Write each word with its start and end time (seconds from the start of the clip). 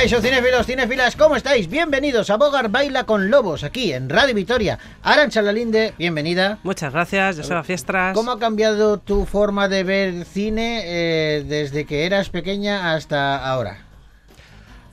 Caixo 0.00 0.22
cinéfilos, 0.22 0.64
cinéfilas, 0.64 1.14
¿cómo 1.14 1.36
estáis? 1.36 1.68
Bienvenidos 1.68 2.30
a 2.30 2.38
Bogar 2.38 2.70
Baila 2.70 3.04
con 3.04 3.30
Lobos, 3.30 3.64
aquí 3.64 3.92
en 3.92 4.08
Radio 4.08 4.34
Vitoria. 4.34 4.78
Arancha 5.02 5.42
Lalinde, 5.42 5.92
bienvenida. 5.98 6.56
Muchas 6.62 6.94
gracias, 6.94 7.36
ya 7.36 7.44
son 7.44 7.62
fiestas. 7.64 8.14
¿Cómo 8.14 8.30
ha 8.30 8.38
cambiado 8.38 8.96
tu 8.96 9.26
forma 9.26 9.68
de 9.68 9.84
ver 9.84 10.24
cine 10.24 10.84
eh, 10.86 11.44
desde 11.46 11.84
que 11.84 12.06
eras 12.06 12.30
pequeña 12.30 12.94
hasta 12.94 13.46
ahora? 13.46 13.76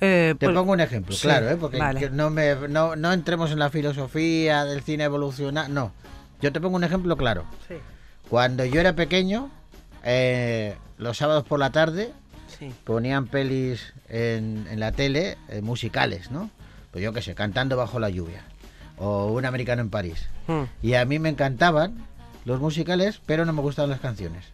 Eh, 0.01 0.35
Te 0.37 0.47
pues- 0.47 0.53
pongo 0.57 0.73
un 0.73 0.81
ejemplo, 0.81 1.15
sí, 1.15 1.21
claro, 1.21 1.51
¿eh? 1.51 1.55
porque 1.55 1.77
vale. 1.77 2.09
no, 2.09 2.29
me, 2.29 2.55
no, 2.67 2.97
no 2.97 3.13
entremos 3.13 3.49
en 3.51 3.59
la 3.59 3.69
filosofía 3.69 4.65
del 4.65 4.81
cine 4.81 5.05
evolucionar, 5.05 5.69
no. 5.69 5.93
Yo 6.41 6.51
te 6.51 6.59
pongo 6.59 6.75
un 6.75 6.83
ejemplo 6.83 7.15
claro. 7.15 7.45
Sí, 7.69 7.75
Cuando 8.29 8.65
yo 8.65 8.81
era 8.81 8.91
pequeño, 8.91 9.51
eh, 10.03 10.75
los 10.97 11.15
sábados 11.15 11.45
por 11.45 11.59
la 11.59 11.69
tarde 11.69 12.11
sí. 12.59 12.73
ponían 12.83 13.27
pelis 13.27 13.93
en, 14.09 14.67
en 14.69 14.79
la 14.79 14.91
tele 14.91 15.37
eh, 15.49 15.61
musicales, 15.61 16.31
¿no? 16.31 16.49
Pues 16.91 17.03
yo 17.03 17.13
qué 17.13 17.21
sé, 17.21 17.35
cantando 17.35 17.77
bajo 17.77 17.99
la 17.99 18.09
lluvia. 18.09 18.41
O 18.97 19.27
un 19.27 19.45
americano 19.45 19.81
en 19.81 19.89
París. 19.89 20.27
Mm. 20.47 20.63
Y 20.81 20.93
a 20.95 21.05
mí 21.05 21.19
me 21.19 21.29
encantaban 21.29 22.05
los 22.45 22.59
musicales, 22.59 23.21
pero 23.25 23.45
no 23.45 23.53
me 23.53 23.61
gustaban 23.61 23.91
las 23.91 23.99
canciones. 23.99 24.45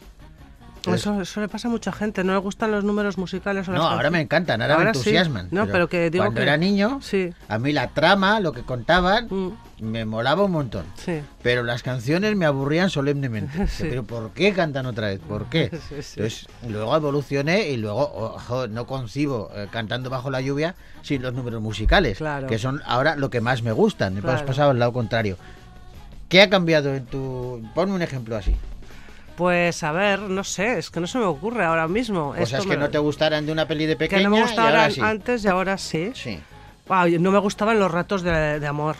Entonces- 0.78 1.02
Eso, 1.02 1.22
eso 1.22 1.40
le 1.40 1.48
pasa 1.48 1.70
a 1.70 1.72
mucha 1.72 1.94
gente, 1.94 2.26
no 2.26 2.34
le 2.34 2.40
gustan 2.40 2.72
los 2.72 2.84
números 2.84 3.18
musicales 3.18 3.68
o 3.70 3.72
las 3.72 3.80
no, 3.80 3.88
ahora 3.88 4.10
me 4.10 4.20
encantan, 4.20 4.62
ahora, 4.62 4.78
me 4.78 4.84
sí. 4.84 4.88
entusiasman. 4.90 5.48
No, 5.52 5.66
pero 5.68 5.88
que 5.88 6.10
digo 6.10 6.26
cuando 6.26 6.40
que- 6.40 6.44
era 6.44 6.58
niño, 6.58 7.00
Sí. 7.02 7.34
a 7.48 7.58
mí 7.58 7.72
la 7.72 7.88
trama, 7.92 8.42
lo 8.42 8.52
que 8.52 8.64
contaban, 8.64 9.28
Mm, 9.30 9.54
me 9.84 10.06
molaba 10.06 10.44
un 10.44 10.52
montón. 10.52 10.86
sí. 10.96 11.22
Pero 11.44 11.62
las 11.64 11.84
canciones 11.84 12.36
me 12.36 12.46
aburrían 12.46 12.90
solemnemente. 12.90 13.68
Sí. 13.68 13.84
Pero 13.90 14.04
¿por 14.04 14.32
qué 14.32 14.54
cantan 14.54 14.86
otra 14.86 15.08
vez? 15.08 15.20
¿Por 15.20 15.46
qué? 15.46 15.70
Sí. 16.02 16.16
Entonces, 16.16 16.48
luego 16.68 16.96
evolucioné 16.96 17.70
y 17.70 17.78
luego, 17.78 18.02
ojo, 18.16 18.68
no 18.68 18.88
concibo 18.88 19.52
eh, 19.56 19.68
cantando 19.72 20.10
bajo 20.10 20.32
la 20.32 20.42
lluvia 20.42 20.76
sin 21.02 21.22
los 21.22 21.34
números 21.34 21.62
musicales, 21.62 22.18
Claro. 22.18 22.48
que 22.48 22.58
son 22.58 22.82
ahora 22.86 23.16
lo 23.16 23.30
que 23.30 23.42
más 23.42 23.62
me 23.62 23.72
gustan. 23.74 24.14
Me 24.14 24.20
has 24.20 24.24
Claro. 24.26 24.46
pasado 24.46 24.72
al 24.72 24.80
lado 24.80 24.94
contrario. 24.94 25.38
¿Qué 26.30 26.42
ha 26.42 26.50
cambiado 26.50 26.94
en 26.96 27.06
tu...? 27.06 27.62
Ponme 27.76 27.94
un 27.94 28.02
ejemplo 28.02 28.36
así. 28.36 28.56
Pues 29.36 29.84
a 29.84 29.92
ver, 29.92 30.20
no 30.20 30.44
sé, 30.44 30.78
es 30.78 30.90
que 30.92 31.00
no 31.00 31.08
se 31.08 31.18
me 31.18 31.26
ocurre 31.26 31.66
ahora 31.66 31.88
mismo. 31.88 32.30
Cosas 32.30 32.54
Esto 32.60 32.64
que 32.70 32.78
me- 32.78 32.84
no 32.84 32.90
te 32.90 33.00
gustaran 33.00 33.46
de 33.46 33.52
una 33.52 33.68
peli 33.68 33.86
de 33.88 33.96
pequeña 33.96 34.20
que 34.20 34.24
no 34.26 34.30
me 34.32 34.38
y 34.38 34.42
ahora 34.42 34.52
gustaban 34.52 34.92
sí. 34.92 35.02
antes 35.02 35.44
y 35.44 35.48
ahora 35.48 35.78
sí. 35.78 36.12
Sí. 36.16 36.40
Y 37.08 37.18
no 37.20 37.32
me 37.32 37.40
gustaban 37.40 37.80
los 37.80 37.92
ratos 37.92 38.22
de, 38.22 38.60
de 38.60 38.68
amor. 38.68 38.96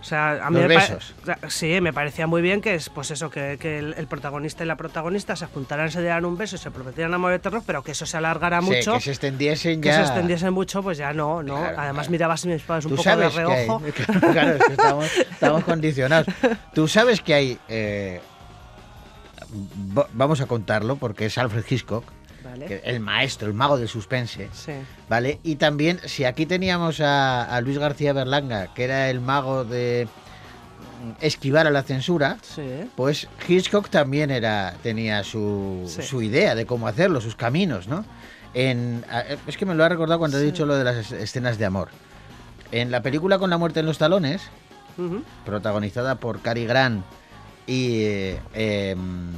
O 0.00 0.04
sea, 0.08 0.46
a 0.46 0.50
mí 0.50 0.60
Los 0.60 0.68
me 0.68 0.76
besos. 0.76 1.14
Sí, 1.48 1.80
me 1.80 1.92
parecía 1.92 2.26
muy 2.28 2.40
bien 2.40 2.60
que 2.60 2.74
es 2.76 2.88
pues 2.90 3.10
eso, 3.10 3.28
que, 3.28 3.56
que 3.60 3.78
el, 3.80 3.94
el 3.94 4.06
protagonista 4.06 4.62
y 4.62 4.66
la 4.66 4.76
protagonista 4.76 5.34
se 5.34 5.46
juntaran, 5.46 5.90
se 5.90 6.00
dieran 6.00 6.24
un 6.24 6.36
beso 6.36 6.54
y 6.56 6.58
se 6.60 6.70
prometieran 6.70 7.12
amor 7.14 7.32
eterno, 7.32 7.62
pero 7.66 7.82
que 7.82 7.90
eso 7.92 8.06
se 8.06 8.16
alargara 8.16 8.60
Sí, 8.60 8.66
mucho. 8.66 8.94
que 8.94 9.00
se 9.00 9.10
extendiesen 9.10 9.80
que 9.80 9.88
ya... 9.88 9.96
se 9.96 10.02
extendiesen 10.02 10.52
mucho, 10.52 10.82
pues 10.82 10.96
ya 10.98 11.12
no, 11.12 11.42
no. 11.42 11.56
Claro, 11.56 11.74
Además 11.80 11.94
claro. 12.06 12.10
mirabas 12.12 12.44
a 12.44 12.48
mis 12.48 12.62
padres 12.62 12.84
un 12.84 12.96
poco 12.96 13.10
de 13.10 13.16
que 13.16 13.24
hay- 13.24 13.30
reojo. 13.36 13.82
claro, 14.32 14.50
es 14.56 14.64
que 14.64 14.72
estamos, 14.74 15.10
estamos 15.32 15.64
condicionados. 15.64 16.26
Tú 16.74 16.86
sabes 16.86 17.20
que 17.20 17.34
hay... 17.34 17.58
eh, 17.68 18.20
vamos 20.12 20.40
a 20.40 20.46
contarlo 20.46 20.96
porque 20.96 21.26
es 21.26 21.38
Alfred 21.38 21.64
Hitchcock, 21.68 22.04
Vale. 22.50 22.66
que- 22.66 22.82
el 22.84 23.00
maestro, 23.00 23.48
el 23.48 23.54
mago 23.54 23.76
del 23.76 23.88
suspense. 23.88 24.48
Sí. 24.52 24.72
¿Vale? 25.08 25.40
Y 25.42 25.56
también, 25.56 26.00
si 26.04 26.24
aquí 26.24 26.46
teníamos 26.46 27.00
a, 27.00 27.44
a 27.44 27.60
Luis 27.60 27.78
García 27.78 28.12
Berlanga, 28.12 28.72
que 28.74 28.84
era 28.84 29.10
el 29.10 29.20
mago 29.20 29.64
de 29.64 30.06
mm, 31.04 31.10
esquivar 31.24 31.66
a 31.66 31.70
la 31.70 31.82
censura, 31.82 32.38
Sí. 32.42 32.62
pues 32.96 33.28
Hitchcock 33.48 33.88
también 33.90 34.30
era, 34.30 34.74
tenía 34.82 35.22
su, 35.24 35.84
Sí. 35.86 36.02
su 36.02 36.22
idea 36.22 36.54
de 36.54 36.64
cómo 36.66 36.86
hacerlo, 36.88 37.20
sus 37.20 37.34
caminos, 37.36 37.88
¿no? 37.88 38.04
En, 38.54 39.04
es 39.46 39.56
que 39.58 39.66
me 39.66 39.74
lo 39.74 39.84
ha 39.84 39.88
recordado 39.90 40.18
cuando 40.18 40.38
he 40.38 40.42
dicho 40.42 40.64
lo 40.64 40.76
de 40.76 40.84
las 40.84 40.96
es- 40.96 41.12
escenas 41.12 41.58
de 41.58 41.66
amor. 41.66 41.88
En 42.72 42.90
la 42.90 43.02
película 43.02 43.38
Con 43.38 43.50
la 43.50 43.58
muerte 43.58 43.80
en 43.80 43.86
los 43.86 43.98
talones, 43.98 44.42
protagonizada 45.44 46.14
por 46.16 46.40
Cary 46.40 46.64
Grant 46.66 47.04
y... 47.66 48.02
eh, 48.04 48.40
em, 48.54 49.30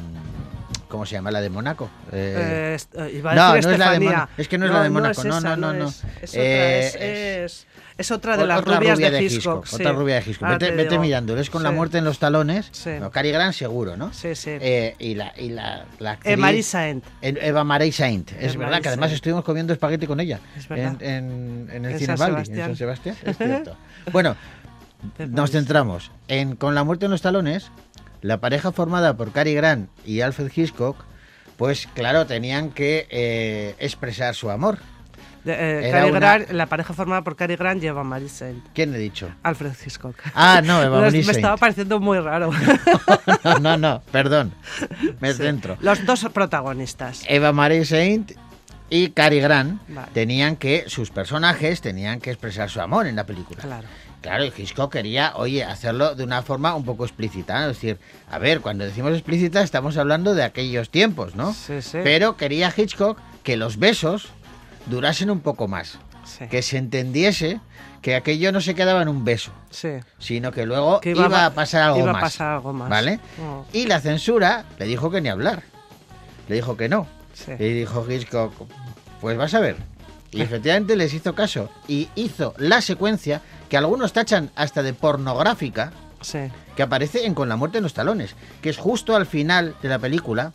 ¿Cómo 0.88 1.04
se 1.06 1.12
llama? 1.12 1.30
La 1.30 1.40
de 1.40 1.50
Mónaco. 1.50 1.90
Eh, 2.12 2.76
Eh, 2.78 2.98
eh, 2.98 3.12
iba 3.16 3.32
a 3.32 3.34
no, 3.34 3.52
decir 3.54 3.66
no 3.68 3.72
es 3.74 3.78
la 3.78 3.90
de. 3.92 4.00
Mónaco. 4.00 4.30
Es 4.38 4.48
que 4.48 4.58
no 4.58 4.66
es 4.66 4.72
la 4.72 4.82
de 4.82 4.90
Mónaco. 4.90 5.24
No, 5.24 5.40
no, 5.40 5.56
no, 5.56 5.72
no. 5.74 5.88
Es, 5.88 6.04
es 6.22 6.30
otra, 6.30 6.42
Eh, 6.42 6.86
es, 6.86 6.94
es- 6.94 7.66
es 7.98 8.10
otra 8.12 8.36
de 8.36 8.46
las 8.46 8.60
otra 8.60 8.76
rubias 8.78 8.94
rubia 8.96 9.10
de 9.10 9.22
Hitchcock. 9.24 9.66
sí. 9.66 9.74
Otra 9.74 9.90
rubia 9.92 10.14
de 10.14 10.20
Hitchcock. 10.20 10.44
Ahora 10.44 10.58
Vete, 10.58 10.70
te 10.70 10.76
vete 10.76 10.98
mirándolo. 11.00 11.40
Es 11.40 11.50
con 11.50 11.64
la 11.64 11.72
muerte 11.72 11.98
en 11.98 12.04
los 12.04 12.18
talones. 12.20 12.68
Sí. 12.70 12.90
No, 13.00 13.10
Cary 13.10 13.32
Grant 13.32 13.54
seguro, 13.54 13.96
¿no? 13.96 14.12
Sí, 14.12 14.34
sí. 14.36 14.52
Y 15.00 15.14
la, 15.16 15.32
y 15.36 15.48
la, 15.50 15.84
la 15.98 16.12
actriz- 16.18 16.36
Marisa 16.36 16.88
Ent. 16.88 17.04
En- 17.22 17.38
Eva 17.42 17.64
Marie 17.64 17.90
Saint. 17.92 18.30
Es 18.32 18.54
Eva 18.54 18.60
verdad 18.60 18.70
Marie 18.70 18.82
que 18.82 18.88
además 18.88 19.08
Saint. 19.08 19.16
estuvimos 19.16 19.44
comiendo 19.44 19.72
espagueti 19.72 20.06
con 20.06 20.20
ella. 20.20 20.38
Es 20.56 20.64
En, 20.64 20.76
verdad. 20.76 21.02
en, 21.02 21.68
en 21.72 21.84
el 21.86 21.92
En 21.92 21.98
Cine 21.98 22.14
Baldi, 22.14 22.50
en. 22.52 22.56
San 22.66 22.76
Sebastián. 22.76 23.16
Es 23.24 23.36
cierto. 23.36 23.76
bueno, 24.12 24.36
nos 25.18 25.32
Marie 25.32 25.52
centramos 25.52 26.12
en 26.28 26.54
Con 26.56 26.74
la 26.76 26.84
muerte 26.84 27.06
en 27.06 27.10
los 27.10 27.20
talones. 27.20 27.70
La 28.20 28.38
pareja 28.40 28.72
formada 28.72 29.16
por 29.16 29.32
Cary 29.32 29.54
Grant 29.54 29.88
y 30.04 30.20
Alfred 30.20 30.50
Hitchcock, 30.54 31.04
pues 31.56 31.88
claro, 31.94 32.26
tenían 32.26 32.70
que 32.70 33.06
eh, 33.10 33.74
expresar 33.78 34.34
su 34.34 34.50
amor. 34.50 34.78
Eh, 35.46 35.88
Cary 35.92 36.10
una- 36.10 36.18
Grant, 36.18 36.50
la 36.50 36.66
pareja 36.66 36.92
formada 36.92 37.22
por 37.22 37.36
Cary 37.36 37.56
Grant 37.56 37.80
lleva 37.80 38.04
Marisa 38.04 38.50
Ent. 38.50 38.64
¿Quién 38.74 38.94
he 38.94 38.98
dicho? 38.98 39.30
Alfred 39.42 39.72
Hitchcock. 39.84 40.16
Ah, 40.34 40.60
no, 40.62 40.82
Eva 40.82 40.96
Me- 41.00 41.02
Marie 41.06 41.18
Me 41.18 41.24
Saint. 41.24 41.38
estaba 41.38 41.56
pareciendo 41.56 42.00
muy 42.00 42.18
raro. 42.18 42.50
no, 43.44 43.58
no, 43.60 43.76
no, 43.78 44.02
perdón. 44.12 44.52
Me 45.20 45.32
Sí. 45.32 45.38
centro. 45.38 45.76
Los 45.80 46.04
dos 46.04 46.26
protagonistas. 46.34 47.22
Eva 47.28 47.52
Marie 47.52 47.84
Saint 47.86 48.32
y 48.90 49.10
Cary 49.10 49.40
Grant 49.40 49.80
Vale. 49.88 50.08
tenían 50.12 50.56
que, 50.56 50.84
sus 50.88 51.10
personajes 51.10 51.80
tenían 51.80 52.20
que 52.20 52.30
expresar 52.30 52.68
su 52.68 52.80
amor 52.80 53.06
en 53.06 53.16
la 53.16 53.24
película. 53.24 53.60
Claro. 53.62 53.86
Claro, 54.20 54.44
y 54.44 54.52
Hitchcock 54.56 54.92
quería, 54.92 55.32
oye, 55.36 55.62
hacerlo 55.64 56.14
de 56.16 56.24
una 56.24 56.42
forma 56.42 56.74
un 56.74 56.84
poco 56.84 57.04
explícita. 57.04 57.54
¿no? 57.60 57.70
Es 57.70 57.76
decir, 57.76 57.98
a 58.30 58.38
ver, 58.38 58.60
cuando 58.60 58.84
decimos 58.84 59.12
explícita 59.12 59.62
estamos 59.62 59.96
hablando 59.96 60.34
de 60.34 60.42
aquellos 60.42 60.90
tiempos, 60.90 61.36
¿no? 61.36 61.54
Sí, 61.54 61.80
sí. 61.82 61.98
Pero 62.02 62.36
quería 62.36 62.72
Hitchcock 62.76 63.18
que 63.44 63.56
los 63.56 63.78
besos 63.78 64.28
durasen 64.86 65.30
un 65.30 65.40
poco 65.40 65.68
más. 65.68 65.98
Sí. 66.24 66.46
Que 66.48 66.62
se 66.62 66.78
entendiese 66.78 67.60
que 68.02 68.14
aquello 68.16 68.52
no 68.52 68.60
se 68.60 68.74
quedaba 68.74 69.02
en 69.02 69.08
un 69.08 69.24
beso, 69.24 69.50
Sí. 69.70 69.90
sino 70.18 70.52
que 70.52 70.66
luego 70.66 71.00
Que 71.00 71.10
iba, 71.10 71.26
iba 71.26 71.42
a- 71.44 71.46
a 71.46 71.54
pasar 71.54 71.82
algo 71.82 72.00
iba 72.00 72.10
a 72.10 72.12
más. 72.12 72.22
pasar 72.22 72.48
algo 72.54 72.72
más. 72.72 72.88
¿Vale? 72.90 73.18
Oh. 73.42 73.64
Y 73.72 73.86
la 73.86 74.00
censura 74.00 74.64
le 74.78 74.86
dijo 74.86 75.10
que 75.10 75.20
ni 75.20 75.28
hablar. 75.28 75.62
Le 76.48 76.56
dijo 76.56 76.76
que 76.76 76.88
no. 76.88 77.06
Sí. 77.34 77.52
Y 77.58 77.72
dijo 77.72 78.04
Hitchcock, 78.10 78.52
pues 79.20 79.36
vas 79.38 79.54
a 79.54 79.60
ver. 79.60 79.76
Y 80.32 80.42
efectivamente 80.42 80.96
les 80.96 81.14
hizo 81.14 81.34
caso. 81.34 81.70
Y 81.88 82.08
hizo 82.14 82.52
la 82.58 82.80
secuencia 82.82 83.40
que 83.68 83.76
algunos 83.76 84.12
tachan 84.12 84.50
hasta 84.56 84.82
de 84.82 84.94
pornográfica, 84.94 85.92
Sí. 86.20 86.38
que 86.76 86.82
aparece 86.82 87.26
en 87.26 87.34
Con 87.34 87.48
la 87.48 87.56
muerte 87.56 87.78
en 87.78 87.84
los 87.84 87.94
talones, 87.94 88.34
que 88.60 88.70
es 88.70 88.76
justo 88.78 89.14
al 89.14 89.26
final 89.26 89.76
de 89.82 89.88
la 89.88 89.98
película, 89.98 90.52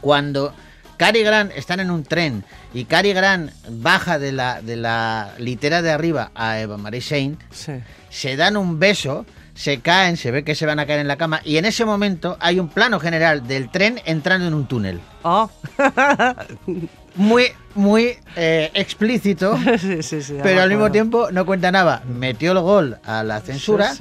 cuando 0.00 0.52
Cary 0.96 1.22
Grant 1.22 1.52
están 1.54 1.80
en 1.80 1.90
un 1.90 2.02
tren 2.04 2.44
y 2.74 2.84
Cary 2.84 3.12
Grant 3.12 3.50
baja 3.68 4.18
de 4.18 4.32
la, 4.32 4.60
de 4.62 4.76
la 4.76 5.34
litera 5.38 5.82
de 5.82 5.90
arriba 5.92 6.30
a 6.34 6.58
Eva 6.60 6.76
Marie 6.78 7.00
Saint, 7.00 7.40
Sí. 7.52 7.72
se 8.10 8.36
dan 8.36 8.56
un 8.56 8.78
beso, 8.78 9.24
se 9.54 9.80
caen, 9.80 10.16
se 10.16 10.30
ve 10.30 10.42
que 10.44 10.54
se 10.54 10.66
van 10.66 10.78
a 10.80 10.86
caer 10.86 11.00
en 11.00 11.08
la 11.08 11.16
cama 11.16 11.40
y 11.44 11.56
en 11.58 11.64
ese 11.64 11.84
momento 11.84 12.36
hay 12.40 12.58
un 12.58 12.68
plano 12.68 12.98
general 12.98 13.46
del 13.46 13.70
tren 13.70 14.00
entrando 14.04 14.46
en 14.48 14.54
un 14.54 14.66
túnel. 14.66 15.00
Oh. 15.22 15.48
Muy, 17.14 17.52
muy 17.74 18.16
eh, 18.36 18.70
explícito, 18.74 19.56
sí, 19.78 20.02
sí, 20.02 20.22
sí. 20.22 20.36
pero 20.42 20.62
al 20.62 20.68
mismo 20.70 20.90
tiempo 20.90 21.30
no 21.30 21.44
cuenta 21.44 21.70
nada. 21.70 22.02
Metió 22.06 22.52
el 22.52 22.60
gol 22.60 22.98
a 23.04 23.22
la 23.22 23.40
censura 23.40 23.92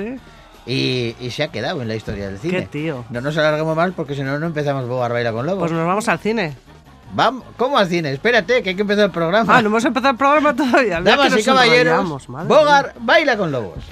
y, 0.66 1.16
y 1.20 1.32
se 1.32 1.44
ha 1.44 1.48
quedado 1.50 1.82
en 1.82 1.88
la 1.88 1.96
historia 1.96 2.28
del 2.28 2.40
cine. 2.40 2.62
Qué 2.62 2.68
tío. 2.68 3.06
No 3.10 3.22
nos 3.22 3.38
alarguemos 3.38 3.76
más 3.76 3.92
porque 3.96 4.16
si 4.16 4.24
no, 4.24 4.40
no 4.40 4.46
empezamos 4.46 4.88
Bogar 4.88 5.12
Baila 5.12 5.32
con 5.32 5.46
Lobos. 5.46 5.60
Pues 5.60 5.72
nos 5.72 5.86
vamos 5.86 6.08
al 6.08 6.20
cine. 6.20 6.56
Vamos, 7.14 7.44
¿Cómo 7.58 7.78
al 7.78 7.88
cine? 7.88 8.14
Espérate, 8.14 8.64
que 8.64 8.70
hay 8.70 8.76
que 8.76 8.84
empezar 8.84 9.06
el 9.06 9.12
programa. 9.12 9.58
Ah, 9.58 9.62
no 9.62 9.68
hemos 9.68 9.84
empezado 9.84 10.12
el 10.12 10.18
programa 10.18 10.56
todavía. 10.56 11.02
Damas 11.02 11.38
y 11.38 11.44
caballeros, 11.44 12.28
Bogar 12.48 12.94
Baila 13.00 13.38
con 13.38 13.52
Lobos. 13.52 13.84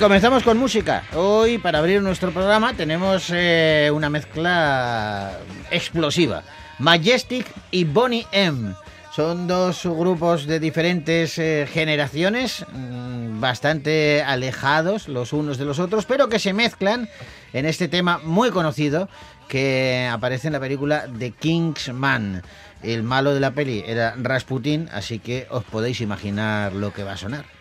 Comenzamos 0.00 0.42
con 0.42 0.56
música. 0.56 1.04
Hoy, 1.14 1.58
para 1.58 1.78
abrir 1.78 2.00
nuestro 2.00 2.32
programa, 2.32 2.72
tenemos 2.72 3.30
eh, 3.30 3.90
una 3.92 4.08
mezcla 4.08 5.38
explosiva. 5.70 6.42
Majestic 6.78 7.46
y 7.70 7.84
Bonnie 7.84 8.26
M. 8.32 8.74
Son 9.14 9.46
dos 9.46 9.84
grupos 9.84 10.46
de 10.46 10.58
diferentes 10.58 11.38
eh, 11.38 11.68
generaciones, 11.70 12.64
mm, 12.72 13.40
bastante 13.40 14.22
alejados 14.22 15.06
los 15.06 15.34
unos 15.34 15.58
de 15.58 15.66
los 15.66 15.78
otros, 15.78 16.06
pero 16.06 16.30
que 16.30 16.38
se 16.38 16.54
mezclan 16.54 17.10
en 17.52 17.66
este 17.66 17.86
tema 17.86 18.20
muy 18.24 18.50
conocido 18.50 19.10
que 19.48 20.08
aparece 20.10 20.46
en 20.46 20.54
la 20.54 20.60
película 20.60 21.08
The 21.18 21.32
Kingsman. 21.32 22.42
El 22.82 23.02
malo 23.02 23.34
de 23.34 23.40
la 23.40 23.50
peli 23.50 23.84
era 23.86 24.14
Rasputin, 24.16 24.88
así 24.92 25.18
que 25.18 25.46
os 25.50 25.64
podéis 25.64 26.00
imaginar 26.00 26.72
lo 26.72 26.94
que 26.94 27.04
va 27.04 27.12
a 27.12 27.16
sonar. 27.18 27.59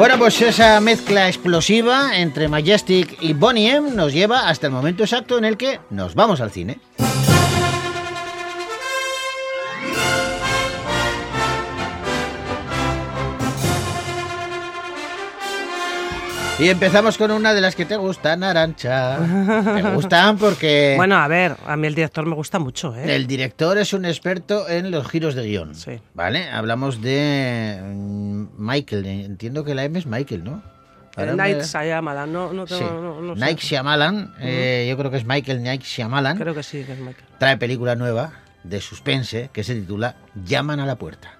Bueno, 0.00 0.16
pues 0.16 0.40
esa 0.40 0.80
mezcla 0.80 1.28
explosiva 1.28 2.16
entre 2.16 2.48
Majestic 2.48 3.18
y 3.20 3.34
Bonnie 3.34 3.70
M 3.70 3.90
nos 3.90 4.14
lleva 4.14 4.48
hasta 4.48 4.68
el 4.68 4.72
momento 4.72 5.02
exacto 5.02 5.36
en 5.36 5.44
el 5.44 5.58
que 5.58 5.78
nos 5.90 6.14
vamos 6.14 6.40
al 6.40 6.50
cine. 6.50 6.80
Y 16.60 16.68
empezamos 16.68 17.16
con 17.16 17.30
una 17.30 17.54
de 17.54 17.62
las 17.62 17.74
que 17.74 17.86
te 17.86 17.96
gustan, 17.96 18.44
Arancha. 18.44 19.16
Te 19.74 19.82
gustan 19.94 20.36
porque... 20.36 20.92
Bueno, 20.96 21.16
a 21.16 21.26
ver, 21.26 21.56
a 21.66 21.74
mí 21.76 21.86
el 21.86 21.94
director 21.94 22.26
me 22.26 22.34
gusta 22.34 22.58
mucho, 22.58 22.94
¿eh? 22.94 23.16
El 23.16 23.26
director 23.26 23.78
es 23.78 23.94
un 23.94 24.04
experto 24.04 24.68
en 24.68 24.90
los 24.90 25.08
giros 25.08 25.34
de 25.34 25.46
guion. 25.46 25.74
Sí. 25.74 26.00
¿Vale? 26.12 26.50
Hablamos 26.50 27.00
de 27.00 27.80
mm, 27.82 28.44
Michael. 28.58 29.06
Entiendo 29.06 29.64
que 29.64 29.74
la 29.74 29.84
M 29.84 29.98
es 29.98 30.04
Michael, 30.04 30.44
¿no? 30.44 30.62
Me- 31.16 31.32
Night 31.34 31.62
Shyamalan, 31.62 32.30
no, 32.32 32.52
no, 32.52 32.66
Sí. 32.66 32.74
tengo- 32.78 33.00
no, 33.00 33.20
no 33.22 33.34
sé. 33.34 33.40
Night 33.40 33.58
Shyamalan, 33.58 34.34
eh, 34.40 34.86
yo 34.88 34.98
creo 34.98 35.10
que 35.10 35.16
es 35.16 35.24
Michael 35.24 35.62
Night 35.62 35.82
Shyamalan, 35.82 36.36
Creo 36.38 36.54
que 36.54 36.62
sí, 36.62 36.84
que 36.84 36.92
es 36.92 36.98
Michael. 36.98 37.24
trae 37.38 37.56
película 37.56 37.94
nueva 37.96 38.32
de 38.64 38.80
suspense 38.82 39.48
que 39.52 39.64
se 39.64 39.74
titula 39.74 40.16
Llaman 40.44 40.78
a 40.80 40.86
la 40.86 40.96
puerta. 40.96 41.32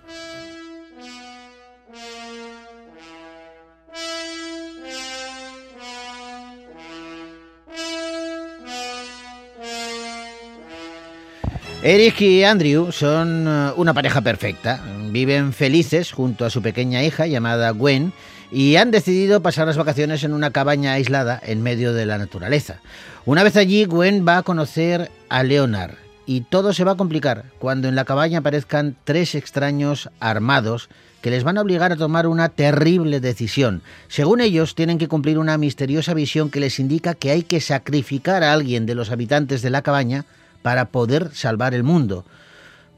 Eric 11.83 12.21
y 12.21 12.45
Andrew 12.45 12.93
son 12.93 13.49
eh, 13.49 13.73
una 13.75 13.95
pareja 13.95 14.21
perfecta. 14.21 14.85
Viven 15.11 15.55
felices 15.55 16.13
junto 16.13 16.45
a 16.45 16.51
su 16.51 16.61
pequeña 16.61 17.03
hija 17.03 17.27
llamada 17.27 17.71
Gwen 17.71 18.13
y 18.53 18.77
han 18.77 18.91
decidido 18.91 19.41
pasar 19.41 19.67
las 19.67 19.79
vacaciones 19.79 20.23
en 20.23 20.35
una 20.35 20.51
cabaña 20.51 20.93
aislada 20.93 21.41
en 21.43 21.63
medio 21.63 21.95
de 21.95 22.05
la 22.05 22.19
naturaleza. 22.19 22.81
Una 23.25 23.43
vez 23.45 23.57
allí, 23.57 23.87
Gwen 23.87 24.27
va 24.29 24.37
a 24.37 24.43
conocer 24.43 25.11
a 25.31 25.43
Leonard 25.43 25.95
y 26.27 26.43
todo 26.43 26.75
se 26.75 26.85
va 26.85 26.93
a 26.93 26.97
complicar 26.97 27.47
cuando 27.59 27.89
en 27.89 27.95
la 27.95 28.05
cabaña 28.05 28.41
aparezcan 28.41 28.95
tres 29.05 29.35
extraños 29.35 30.11
armados 30.21 30.91
que 31.23 31.31
les 31.31 31.45
van 31.45 31.57
a 31.57 31.63
obligar 31.63 31.93
a 31.93 31.97
tomar 31.97 32.27
una 32.27 32.51
terrible 32.51 33.21
decisión. 33.21 33.81
Según 34.09 34.43
ellos, 34.43 34.75
tienen 34.75 34.99
que 34.99 35.09
cumplir 35.09 35.39
una 35.39 35.57
misteriosa 35.57 36.13
visión 36.13 36.51
que 36.51 36.61
les 36.61 36.79
indica 36.79 37.15
que 37.15 37.31
hay 37.31 37.43
que 37.43 37.63
sacrificar 37.63 38.43
a 38.43 38.53
alguien 38.53 38.85
de 38.85 38.95
los 38.95 39.11
habitantes 39.11 39.63
de 39.63 39.71
la 39.71 39.81
cabaña 39.81 40.27
para 40.63 40.91
poder 40.91 41.35
salvar 41.35 41.75
el 41.75 41.83
mundo. 41.83 42.25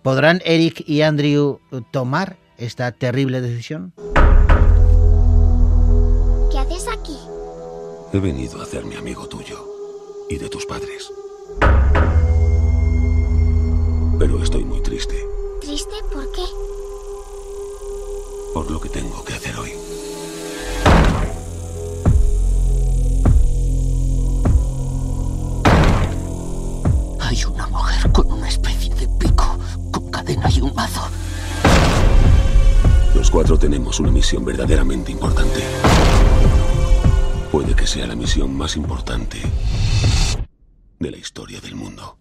¿Podrán 0.03 0.41
Eric 0.45 0.83
y 0.87 1.03
Andrew 1.03 1.61
tomar 1.91 2.37
esta 2.57 2.93
terrible 2.93 3.41
decisión? 3.41 3.93
¿Qué 6.51 6.59
haces 6.59 6.89
aquí? 6.89 7.17
He 8.13 8.19
venido 8.19 8.61
a 8.61 8.65
hacerme 8.65 8.97
amigo 8.97 9.29
tuyo 9.29 9.65
y 10.29 10.37
de 10.37 10.49
tus 10.49 10.67
padres. 10.67 11.11
Pero 14.19 14.43
estoy 14.43 14.65
muy 14.65 14.81
triste 14.83 15.17
¿Triste? 15.61 15.95
¿Por 16.13 16.31
qué? 16.33 16.43
por 18.55 18.71
lo 18.71 18.79
que 18.81 18.89
tengo 18.91 19.25
que 19.25 19.33
hacer 19.33 19.57
hoy. 19.57 19.73
Cuatro 33.43 33.59
tenemos 33.59 33.99
una 33.99 34.13
misión 34.13 34.45
verdaderamente 34.45 35.11
importante. 35.11 35.65
Puede 37.51 37.75
que 37.75 37.89
sea 37.89 38.07
la 38.07 38.15
misión 38.15 38.57
más 38.57 38.77
importante 38.77 39.39
de 41.01 41.11
la 41.11 41.17
historia 41.17 41.61
del 41.61 41.75
mundo. 41.75 42.17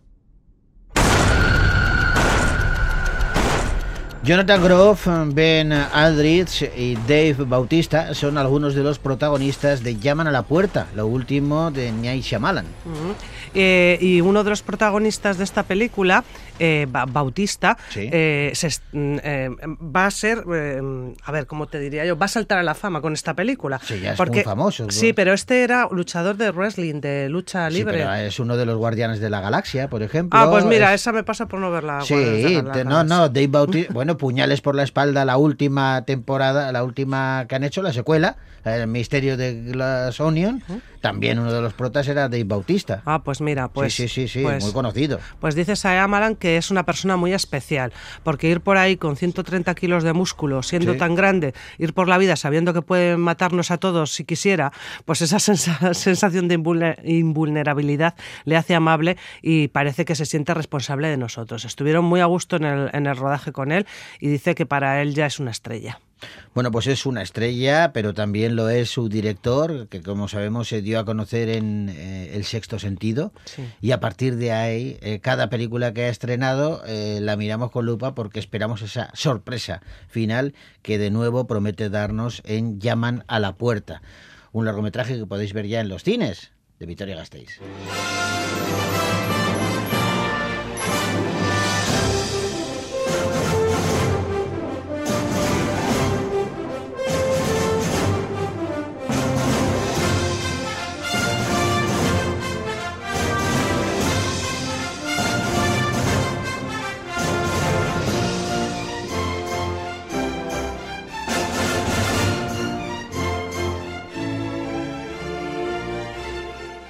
Jonathan 4.23 4.63
Groff, 4.63 5.07
Ben 5.33 5.71
Aldrich 5.71 6.71
y 6.77 6.93
Dave 6.93 7.37
Bautista 7.39 8.13
son 8.13 8.37
algunos 8.37 8.75
de 8.75 8.83
los 8.83 8.99
protagonistas 8.99 9.83
de 9.83 9.97
Llaman 9.97 10.27
a 10.27 10.31
la 10.31 10.43
Puerta, 10.43 10.87
lo 10.95 11.07
último 11.07 11.71
de 11.71 11.91
Night 11.91 12.23
Shyamalan. 12.23 12.65
Eh, 13.55 13.97
y 13.99 14.21
uno 14.21 14.43
de 14.43 14.51
los 14.51 14.61
protagonistas 14.61 15.39
de 15.39 15.43
esta 15.43 15.63
película, 15.63 16.23
eh, 16.59 16.87
Ba- 16.89 17.05
Bautista, 17.05 17.77
Sí. 17.89 18.09
eh, 18.11 18.51
se 18.53 18.67
mm, 18.91 19.17
eh, 19.23 19.49
va 19.95 20.05
a 20.05 20.11
ser, 20.11 20.43
a 21.23 21.31
ver, 21.31 21.47
¿cómo 21.47 21.67
te 21.67 21.79
diría 21.79 22.05
yo? 22.05 22.17
Va 22.17 22.25
a 22.25 22.29
saltar 22.29 22.57
a 22.59 22.63
la 22.63 22.75
fama 22.75 23.01
con 23.01 23.13
esta 23.13 23.33
película. 23.33 23.79
Sí, 23.83 23.99
ya 23.99 24.13
es 24.13 24.19
muy 24.19 24.41
famoso, 24.41 24.89
Sí, 24.89 25.13
pero 25.13 25.33
este 25.33 25.63
era 25.63 25.87
luchador 25.91 26.35
de 26.37 26.51
wrestling, 26.51 27.01
de 27.01 27.29
lucha 27.29 27.69
Sí, 27.69 27.77
libre. 27.77 27.99
pero 27.99 28.13
es 28.13 28.39
uno 28.39 28.57
de 28.57 28.65
los 28.65 28.77
guardianes 28.77 29.19
de 29.19 29.29
la 29.29 29.41
galaxia, 29.41 29.89
por 29.89 30.03
ejemplo. 30.03 30.39
ah, 30.39 30.47
pues 30.49 30.65
mira, 30.65 30.93
Es- 30.93 31.01
esa 31.01 31.11
me 31.11 31.23
pasa 31.23 31.47
por 31.47 31.59
no 31.59 31.71
verla. 31.71 32.01
Sí, 32.01 32.15
de 32.15 32.63
la 32.63 32.83
no, 32.83 33.03
no, 33.03 33.29
Dave 33.29 33.47
Bautista, 33.47 33.91
bueno, 33.93 34.17
puñales 34.17 34.61
por 34.61 34.75
la 34.75 34.83
espalda, 34.83 35.25
la 35.25 35.37
última 35.37 36.03
temporada, 36.05 36.71
la 36.71 36.83
última 36.83 37.45
que 37.47 37.55
han 37.55 37.63
hecho, 37.63 37.81
la 37.81 37.93
secuela, 37.93 38.37
El 38.63 38.85
misterio 38.87 39.37
de 39.37 39.55
Glass 39.71 40.19
Onion, 40.19 40.61
también 41.01 41.39
uno 41.39 41.51
de 41.51 41.61
los 41.63 41.73
protas 41.73 42.07
era 42.07 42.29
Dave 42.29 42.43
Bautista. 42.43 43.01
Ah, 43.07 43.23
pues 43.23 43.41
mira, 43.41 43.69
pues. 43.69 43.91
sí, 43.95 44.07
sí, 44.07 44.27
sí, 44.27 44.39
sí, 44.39 44.43
pues- 44.43 44.63
muy 44.63 44.71
conocido. 44.71 45.19
Pues 45.39 45.55
dice 45.55 45.73
Shyamalan 45.73 46.35
que 46.41 46.57
es 46.57 46.69
una 46.71 46.83
persona 46.85 47.15
muy 47.15 47.31
especial, 47.31 47.93
porque 48.23 48.49
ir 48.49 48.59
por 48.59 48.75
ahí 48.77 48.97
con 48.97 49.15
130 49.15 49.73
kilos 49.75 50.03
de 50.03 50.11
músculo, 50.11 50.61
siendo 50.63 50.91
Sí. 50.91 50.97
tan 50.99 51.15
grande, 51.15 51.53
ir 51.77 51.93
por 51.93 52.09
la 52.09 52.17
vida 52.17 52.35
sabiendo 52.35 52.73
que 52.73 52.81
puede 52.81 53.15
matarnos 53.15 53.71
a 53.71 53.77
todos 53.77 54.11
si 54.11 54.25
quisiera, 54.25 54.73
pues 55.05 55.21
esa 55.21 55.37
sensa- 55.39 55.93
sensación 55.93 56.49
de 56.49 56.55
invulne- 56.59 56.97
invulnerabilidad 57.05 58.15
le 58.43 58.57
hace 58.57 58.75
amable 58.75 59.15
y 59.41 59.69
parece 59.69 60.03
que 60.03 60.15
se 60.15 60.25
siente 60.25 60.53
responsable 60.53 61.07
de 61.07 61.15
nosotros. 61.17 61.63
Estuvieron 61.63 62.03
muy 62.03 62.19
a 62.19 62.25
gusto 62.25 62.57
en 62.57 62.65
el, 62.65 62.89
en 62.91 63.05
el 63.05 63.15
rodaje 63.15 63.51
con 63.51 63.71
él 63.71 63.85
y 64.19 64.27
dice 64.27 64.55
que 64.55 64.65
para 64.65 65.01
él 65.01 65.13
ya 65.13 65.27
es 65.27 65.39
una 65.39 65.51
estrella. 65.51 65.99
Bueno, 66.53 66.71
pues 66.71 66.87
es 66.87 67.05
una 67.05 67.21
estrella, 67.21 67.91
pero 67.93 68.13
también 68.13 68.55
lo 68.55 68.69
es 68.69 68.89
su 68.89 69.09
director, 69.09 69.87
que 69.87 70.01
como 70.01 70.27
sabemos 70.27 70.67
se 70.67 70.81
dio 70.81 70.99
a 70.99 71.05
conocer 71.05 71.49
en 71.49 71.89
eh, 71.89 72.31
El 72.33 72.43
Sexto 72.43 72.79
Sentido. 72.79 73.31
Sí. 73.45 73.63
Y 73.81 73.91
a 73.91 73.99
partir 73.99 74.35
de 74.35 74.51
ahí, 74.51 74.97
eh, 75.01 75.19
cada 75.19 75.49
película 75.49 75.93
que 75.93 76.03
ha 76.03 76.09
estrenado 76.09 76.83
eh, 76.85 77.19
la 77.21 77.35
miramos 77.35 77.71
con 77.71 77.85
lupa 77.85 78.15
porque 78.15 78.39
esperamos 78.39 78.81
esa 78.81 79.09
sorpresa 79.13 79.81
final 80.07 80.53
que 80.81 80.97
de 80.97 81.11
nuevo 81.11 81.47
promete 81.47 81.89
darnos 81.89 82.41
en 82.45 82.79
Llaman 82.79 83.23
a 83.27 83.39
la 83.39 83.55
Puerta. 83.55 84.01
Un 84.51 84.65
largometraje 84.65 85.17
que 85.17 85.25
podéis 85.25 85.53
ver 85.53 85.67
ya 85.67 85.79
en 85.79 85.89
los 85.89 86.03
cines 86.03 86.51
de 86.79 86.85
Victoria 86.85 87.15
Gasteiz. 87.15 87.59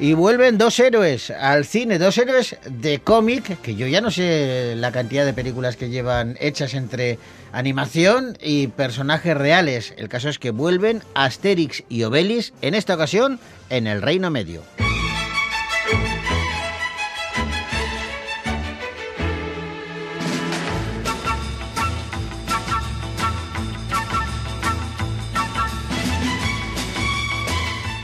Y 0.01 0.13
vuelven 0.13 0.57
dos 0.57 0.79
héroes 0.79 1.29
al 1.29 1.63
cine, 1.63 1.99
dos 1.99 2.17
héroes 2.17 2.57
de 2.67 2.97
cómic, 3.01 3.61
que 3.61 3.75
yo 3.75 3.85
ya 3.85 4.01
no 4.01 4.09
sé 4.09 4.73
la 4.75 4.91
cantidad 4.91 5.27
de 5.27 5.33
películas 5.33 5.77
que 5.77 5.91
llevan 5.91 6.37
hechas 6.39 6.73
entre 6.73 7.19
animación 7.51 8.35
y 8.41 8.65
personajes 8.65 9.37
reales. 9.37 9.93
El 9.97 10.09
caso 10.09 10.29
es 10.29 10.39
que 10.39 10.49
vuelven 10.49 11.03
Asterix 11.13 11.83
y 11.87 12.01
Obelix, 12.01 12.51
en 12.63 12.73
esta 12.73 12.95
ocasión 12.95 13.39
en 13.69 13.85
el 13.85 14.01
Reino 14.01 14.31
Medio. 14.31 14.63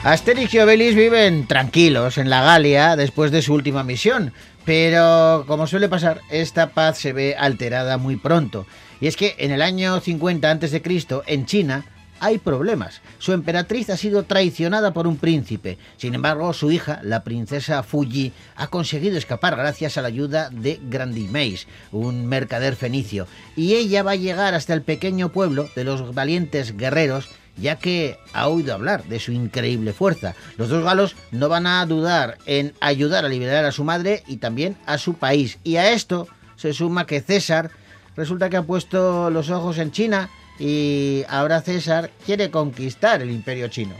Asterix 0.07 0.53
y 0.53 0.59
Obelix 0.59 0.95
viven 0.95 1.47
tranquilos 1.47 2.17
en 2.17 2.29
la 2.29 2.41
Galia 2.41 2.95
después 2.95 3.29
de 3.29 3.41
su 3.41 3.53
última 3.53 3.83
misión, 3.83 4.31
pero 4.63 5.43
como 5.47 5.67
suele 5.67 5.89
pasar, 5.89 6.21
esta 6.29 6.69
paz 6.69 6.97
se 6.97 7.11
ve 7.11 7.35
alterada 7.37 7.97
muy 7.97 8.15
pronto. 8.15 8.65
Y 9.01 9.07
es 9.07 9.17
que 9.17 9.35
en 9.37 9.51
el 9.51 9.61
año 9.61 9.99
50 9.99 10.49
a.C., 10.49 10.81
en 11.27 11.45
China, 11.45 11.83
hay 12.21 12.37
problemas. 12.37 13.01
Su 13.19 13.33
emperatriz 13.33 13.89
ha 13.89 13.97
sido 13.97 14.23
traicionada 14.23 14.93
por 14.93 15.07
un 15.07 15.17
príncipe. 15.17 15.77
Sin 15.97 16.15
embargo, 16.15 16.53
su 16.53 16.71
hija, 16.71 17.01
la 17.03 17.25
princesa 17.25 17.83
Fuji, 17.83 18.31
ha 18.55 18.67
conseguido 18.67 19.17
escapar 19.17 19.57
gracias 19.57 19.97
a 19.97 20.01
la 20.01 20.07
ayuda 20.07 20.49
de 20.51 20.79
Grandimeis, 20.83 21.67
un 21.91 22.27
mercader 22.27 22.77
fenicio. 22.77 23.27
Y 23.57 23.73
ella 23.75 24.03
va 24.03 24.11
a 24.11 24.15
llegar 24.15 24.53
hasta 24.53 24.73
el 24.73 24.83
pequeño 24.83 25.33
pueblo 25.33 25.69
de 25.75 25.83
los 25.83 26.15
valientes 26.15 26.77
guerreros 26.77 27.27
ya 27.57 27.77
que 27.77 28.19
ha 28.33 28.47
oído 28.47 28.73
hablar 28.73 29.03
de 29.05 29.19
su 29.19 29.31
increíble 29.31 29.93
fuerza. 29.93 30.35
Los 30.57 30.69
dos 30.69 30.83
galos 30.83 31.15
no 31.31 31.49
van 31.49 31.67
a 31.67 31.85
dudar 31.85 32.37
en 32.45 32.73
ayudar 32.79 33.25
a 33.25 33.29
liberar 33.29 33.65
a 33.65 33.71
su 33.71 33.83
madre 33.83 34.23
y 34.27 34.37
también 34.37 34.77
a 34.85 34.97
su 34.97 35.15
país. 35.15 35.59
Y 35.63 35.77
a 35.77 35.91
esto 35.91 36.27
se 36.55 36.73
suma 36.73 37.05
que 37.05 37.21
César 37.21 37.71
resulta 38.15 38.49
que 38.49 38.57
ha 38.57 38.63
puesto 38.63 39.29
los 39.29 39.49
ojos 39.49 39.77
en 39.77 39.91
China 39.91 40.29
y 40.59 41.23
ahora 41.29 41.61
César 41.61 42.11
quiere 42.25 42.49
conquistar 42.49 43.21
el 43.21 43.31
imperio 43.31 43.67
chino. 43.67 43.93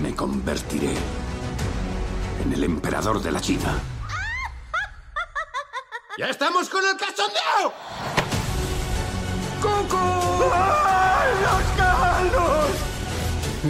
Me 0.00 0.14
convertiré 0.14 0.94
en 2.44 2.52
el 2.52 2.64
emperador 2.64 3.22
de 3.22 3.32
la 3.32 3.40
China. 3.40 3.78
¡Ya 6.18 6.28
estamos 6.28 6.68
con 6.68 6.82
el 6.84 6.96
cachondeo! 6.96 7.72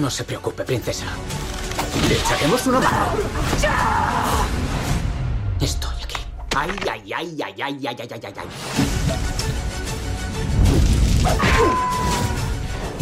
No 0.00 0.10
se 0.10 0.24
preocupe, 0.24 0.64
princesa. 0.64 1.06
Le 2.08 2.14
echaremos 2.16 2.66
una 2.66 2.80
mano. 2.80 3.06
Estoy 5.60 5.94
aquí. 6.02 6.16
Ay, 6.56 6.70
ay, 6.90 7.12
ay, 7.12 7.42
ay, 7.42 7.62
ay, 7.62 7.86
ay, 7.86 7.96
ay, 8.00 8.20
ay, 8.24 8.34
ay. 8.36 8.48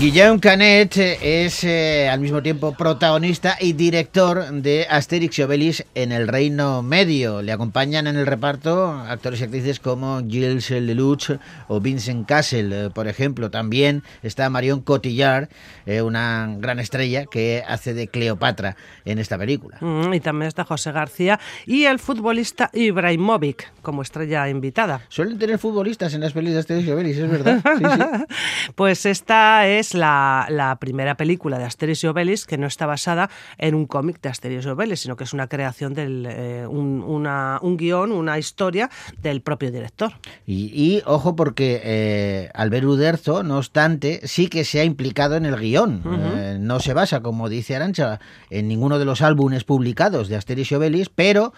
Guillaume 0.02 0.40
Canet 0.40 0.96
es 0.96 1.62
eh, 1.62 2.08
al 2.08 2.18
mismo 2.18 2.42
tiempo 2.42 2.72
protagonista 2.72 3.56
y 3.60 3.72
director 3.74 4.50
de 4.50 4.84
Asterix 4.90 5.38
y 5.38 5.42
Obelix 5.42 5.84
en 5.94 6.10
el 6.10 6.26
Reino 6.26 6.82
Medio. 6.82 7.40
Le 7.40 7.52
acompañan 7.52 8.08
en 8.08 8.16
el 8.16 8.26
reparto 8.26 8.90
actores 8.90 9.40
y 9.40 9.44
actrices 9.44 9.78
como 9.78 10.20
Gilles 10.26 10.70
Lelouch 10.70 11.30
o 11.68 11.80
Vincent 11.80 12.26
Cassel, 12.26 12.72
eh, 12.72 12.90
por 12.92 13.06
ejemplo. 13.06 13.52
También 13.52 14.02
está 14.24 14.50
Marion 14.50 14.80
Cotillard, 14.80 15.50
eh, 15.86 16.02
una 16.02 16.52
gran 16.58 16.80
estrella 16.80 17.26
que 17.26 17.62
hace 17.64 17.94
de 17.94 18.08
Cleopatra 18.08 18.74
en 19.04 19.20
esta 19.20 19.38
película. 19.38 19.78
Mm, 19.80 20.14
y 20.14 20.18
también 20.18 20.48
está 20.48 20.64
José 20.64 20.90
García 20.90 21.38
y 21.64 21.84
el 21.84 22.00
futbolista 22.00 22.70
Ibrahimovic 22.72 23.70
como 23.82 24.02
estrella 24.02 24.48
invitada. 24.48 25.02
Suelen 25.10 25.38
tener 25.38 25.60
futbolistas 25.60 26.12
en 26.14 26.22
las 26.22 26.32
pelis 26.32 26.54
de 26.54 26.58
Asterix 26.58 26.88
y 26.88 26.90
Obelix, 26.90 27.18
es 27.18 27.30
verdad. 27.30 27.62
Sí, 27.78 27.84
sí. 27.84 28.34
Pues 28.74 29.06
esta 29.06 29.68
es 29.68 29.91
la, 29.94 30.46
la 30.50 30.76
primera 30.76 31.16
película 31.16 31.58
de 31.58 31.64
Asterix 31.64 32.02
y 32.04 32.06
Obelix 32.06 32.44
que 32.46 32.58
no 32.58 32.66
está 32.66 32.86
basada 32.86 33.30
en 33.58 33.74
un 33.74 33.86
cómic 33.86 34.20
de 34.20 34.28
Asterix 34.28 34.64
y 34.64 34.68
Obelix, 34.68 35.00
sino 35.00 35.16
que 35.16 35.24
es 35.24 35.32
una 35.32 35.46
creación 35.48 35.94
del 35.94 36.26
eh, 36.28 36.66
un, 36.68 37.02
una- 37.02 37.58
un 37.62 37.76
guion, 37.76 38.12
una 38.12 38.38
historia 38.38 38.90
del 39.22 39.40
propio 39.42 39.70
director. 39.70 40.12
Y, 40.46 40.66
y, 40.74 41.02
ojo 41.06 41.36
porque 41.36 41.80
eh, 41.84 42.50
Albert 42.54 42.84
Uderzo, 42.84 43.42
no 43.42 43.58
obstante, 43.58 44.20
sí 44.24 44.48
que 44.48 44.64
se 44.64 44.80
ha 44.80 44.84
implicado 44.84 45.36
en 45.36 45.44
el 45.46 45.56
guion. 45.56 46.02
Eh, 46.36 46.56
no 46.60 46.80
se 46.80 46.92
basa, 46.94 47.20
como 47.20 47.48
dice 47.48 47.76
Arancha, 47.76 48.20
en 48.50 48.68
ninguno 48.68 48.98
de 48.98 49.04
los 49.04 49.22
álbumes 49.22 49.64
publicados 49.64 50.28
de 50.28 50.36
Asterix 50.36 50.72
y 50.72 50.74
Obelix, 50.74 51.08
pero 51.08 51.52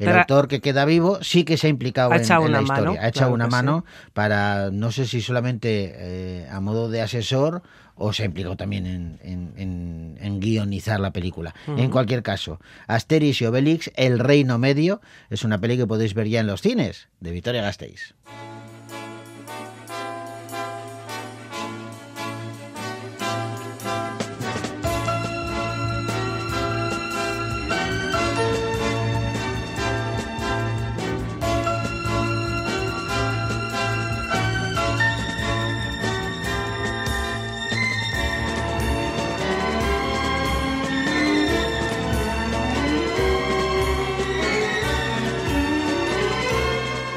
el 0.00 0.06
Pero- 0.06 0.18
autor 0.20 0.48
que 0.48 0.60
queda 0.60 0.84
vivo 0.84 1.18
sí 1.22 1.44
que 1.44 1.56
se 1.56 1.68
ha 1.68 1.70
implicado 1.70 2.10
Ha 2.10 2.16
en, 2.16 2.22
la 2.28 2.62
historia. 2.62 2.62
mano, 2.62 2.90
ha 2.92 3.08
echado 3.08 3.12
claro 3.12 3.34
una 3.34 3.46
mano 3.46 3.84
para, 4.14 4.70
no 4.72 4.90
sé 4.90 5.06
si 5.06 5.20
solamente 5.20 5.92
eh, 5.94 6.48
a 6.50 6.58
modo 6.60 6.88
de 6.90 7.00
asesor 7.02 7.62
o 7.94 8.12
se 8.12 8.22
ha 8.22 8.26
implicado 8.26 8.56
también 8.56 8.86
en, 8.86 9.18
en- 9.22 9.52
en- 9.58 10.18
en 10.20 10.40
guionizar 10.40 10.98
la 11.00 11.12
película. 11.12 11.54
En 11.76 11.90
cualquier 11.90 12.22
caso, 12.22 12.58
Asterix 12.86 13.42
y 13.42 13.46
Obelix, 13.46 13.90
El 13.94 14.18
Reino 14.18 14.56
Medio, 14.58 15.00
es 15.28 15.44
una 15.44 15.60
peli 15.60 15.76
que 15.76 15.86
podéis 15.86 16.14
ver 16.14 16.26
ya 16.28 16.40
en 16.40 16.46
los 16.46 16.62
cines 16.62 17.08
de 17.20 17.30
Victoria 17.30 17.60
Gasteiz. 17.62 18.14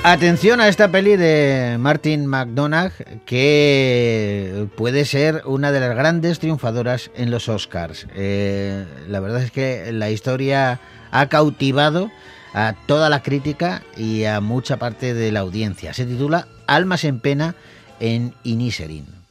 Atención 0.05 0.59
a 0.59 0.67
esta 0.67 0.91
peli 0.91 1.15
de 1.15 1.77
Martin 1.79 2.27
McDonagh 2.27 2.91
que 3.25 4.67
puede 4.75 5.05
ser 5.05 5.43
una 5.45 5.71
de 5.71 5.79
las 5.79 5.95
grandes 5.95 6.39
triunfadoras 6.39 7.09
en 7.15 7.31
los 7.31 7.47
Oscars. 7.47 8.07
Eh, 8.13 8.85
la 9.07 9.21
verdad 9.21 9.41
es 9.41 9.51
que 9.51 9.93
la 9.93 10.11
historia 10.11 10.81
ha 11.11 11.29
cautivado 11.29 12.11
a 12.53 12.75
toda 12.85 13.09
la 13.09 13.23
crítica 13.23 13.81
y 13.95 14.25
a 14.25 14.41
mucha 14.41 14.75
parte 14.75 15.13
de 15.13 15.31
la 15.31 15.39
audiencia. 15.39 15.93
Se 15.93 16.05
titula 16.05 16.49
Almas 16.67 17.05
en 17.05 17.21
pena 17.21 17.55
en 18.01 18.33
Iniserin. 18.43 19.22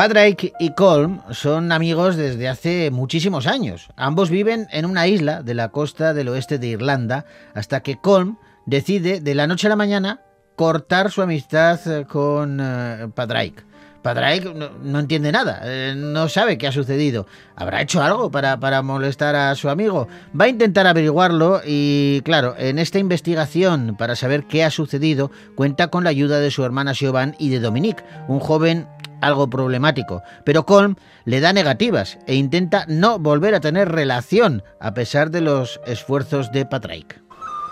Padraig 0.00 0.54
y 0.58 0.70
Colm 0.70 1.20
son 1.30 1.72
amigos 1.72 2.16
desde 2.16 2.48
hace 2.48 2.90
muchísimos 2.90 3.46
años. 3.46 3.90
Ambos 3.96 4.30
viven 4.30 4.66
en 4.70 4.86
una 4.86 5.06
isla 5.06 5.42
de 5.42 5.52
la 5.52 5.68
costa 5.68 6.14
del 6.14 6.28
oeste 6.28 6.58
de 6.58 6.68
Irlanda 6.68 7.26
hasta 7.54 7.82
que 7.82 7.98
Colm 7.98 8.38
decide 8.64 9.20
de 9.20 9.34
la 9.34 9.46
noche 9.46 9.66
a 9.66 9.68
la 9.68 9.76
mañana 9.76 10.22
cortar 10.56 11.10
su 11.10 11.20
amistad 11.20 11.78
eh, 11.86 12.06
con 12.06 12.60
uh, 12.60 13.10
Padraig. 13.10 13.52
Padraig 14.00 14.54
no, 14.54 14.98
entiende 14.98 15.32
nada, 15.32 15.60
eh, 15.64 15.92
no 15.94 16.30
sabe 16.30 16.56
qué 16.56 16.66
ha 16.66 16.72
sucedido. 16.72 17.26
¿Habrá 17.54 17.82
hecho 17.82 18.02
algo 18.02 18.30
para, 18.30 18.58
para, 18.58 18.80
molestar 18.80 19.36
a 19.36 19.54
su 19.54 19.68
amigo? 19.68 20.08
Va 20.38 20.46
a 20.46 20.48
intentar 20.48 20.86
averiguarlo 20.86 21.60
y, 21.66 22.22
claro, 22.24 22.54
en 22.56 22.78
esta 22.78 22.98
investigación 22.98 23.96
para 23.98 24.16
saber 24.16 24.44
qué 24.44 24.64
ha 24.64 24.70
sucedido, 24.70 25.30
cuenta 25.54 25.88
con 25.88 26.04
la 26.04 26.10
ayuda 26.10 26.40
de 26.40 26.50
su 26.50 26.64
hermana 26.64 26.94
Siobhan 26.94 27.36
y 27.38 27.50
de 27.50 27.60
Dominique, 27.60 28.02
un 28.28 28.40
joven 28.40 28.88
algo 29.20 29.48
problemático, 29.48 30.22
pero 30.44 30.64
Colm 30.66 30.96
le 31.24 31.40
da 31.40 31.52
negativas 31.52 32.18
e 32.26 32.34
intenta 32.34 32.84
no 32.88 33.18
volver 33.18 33.54
a 33.54 33.60
tener 33.60 33.90
relación 33.90 34.62
a 34.80 34.94
pesar 34.94 35.30
de 35.30 35.40
los 35.40 35.80
esfuerzos 35.86 36.52
de 36.52 36.66
Patrick. 36.66 37.20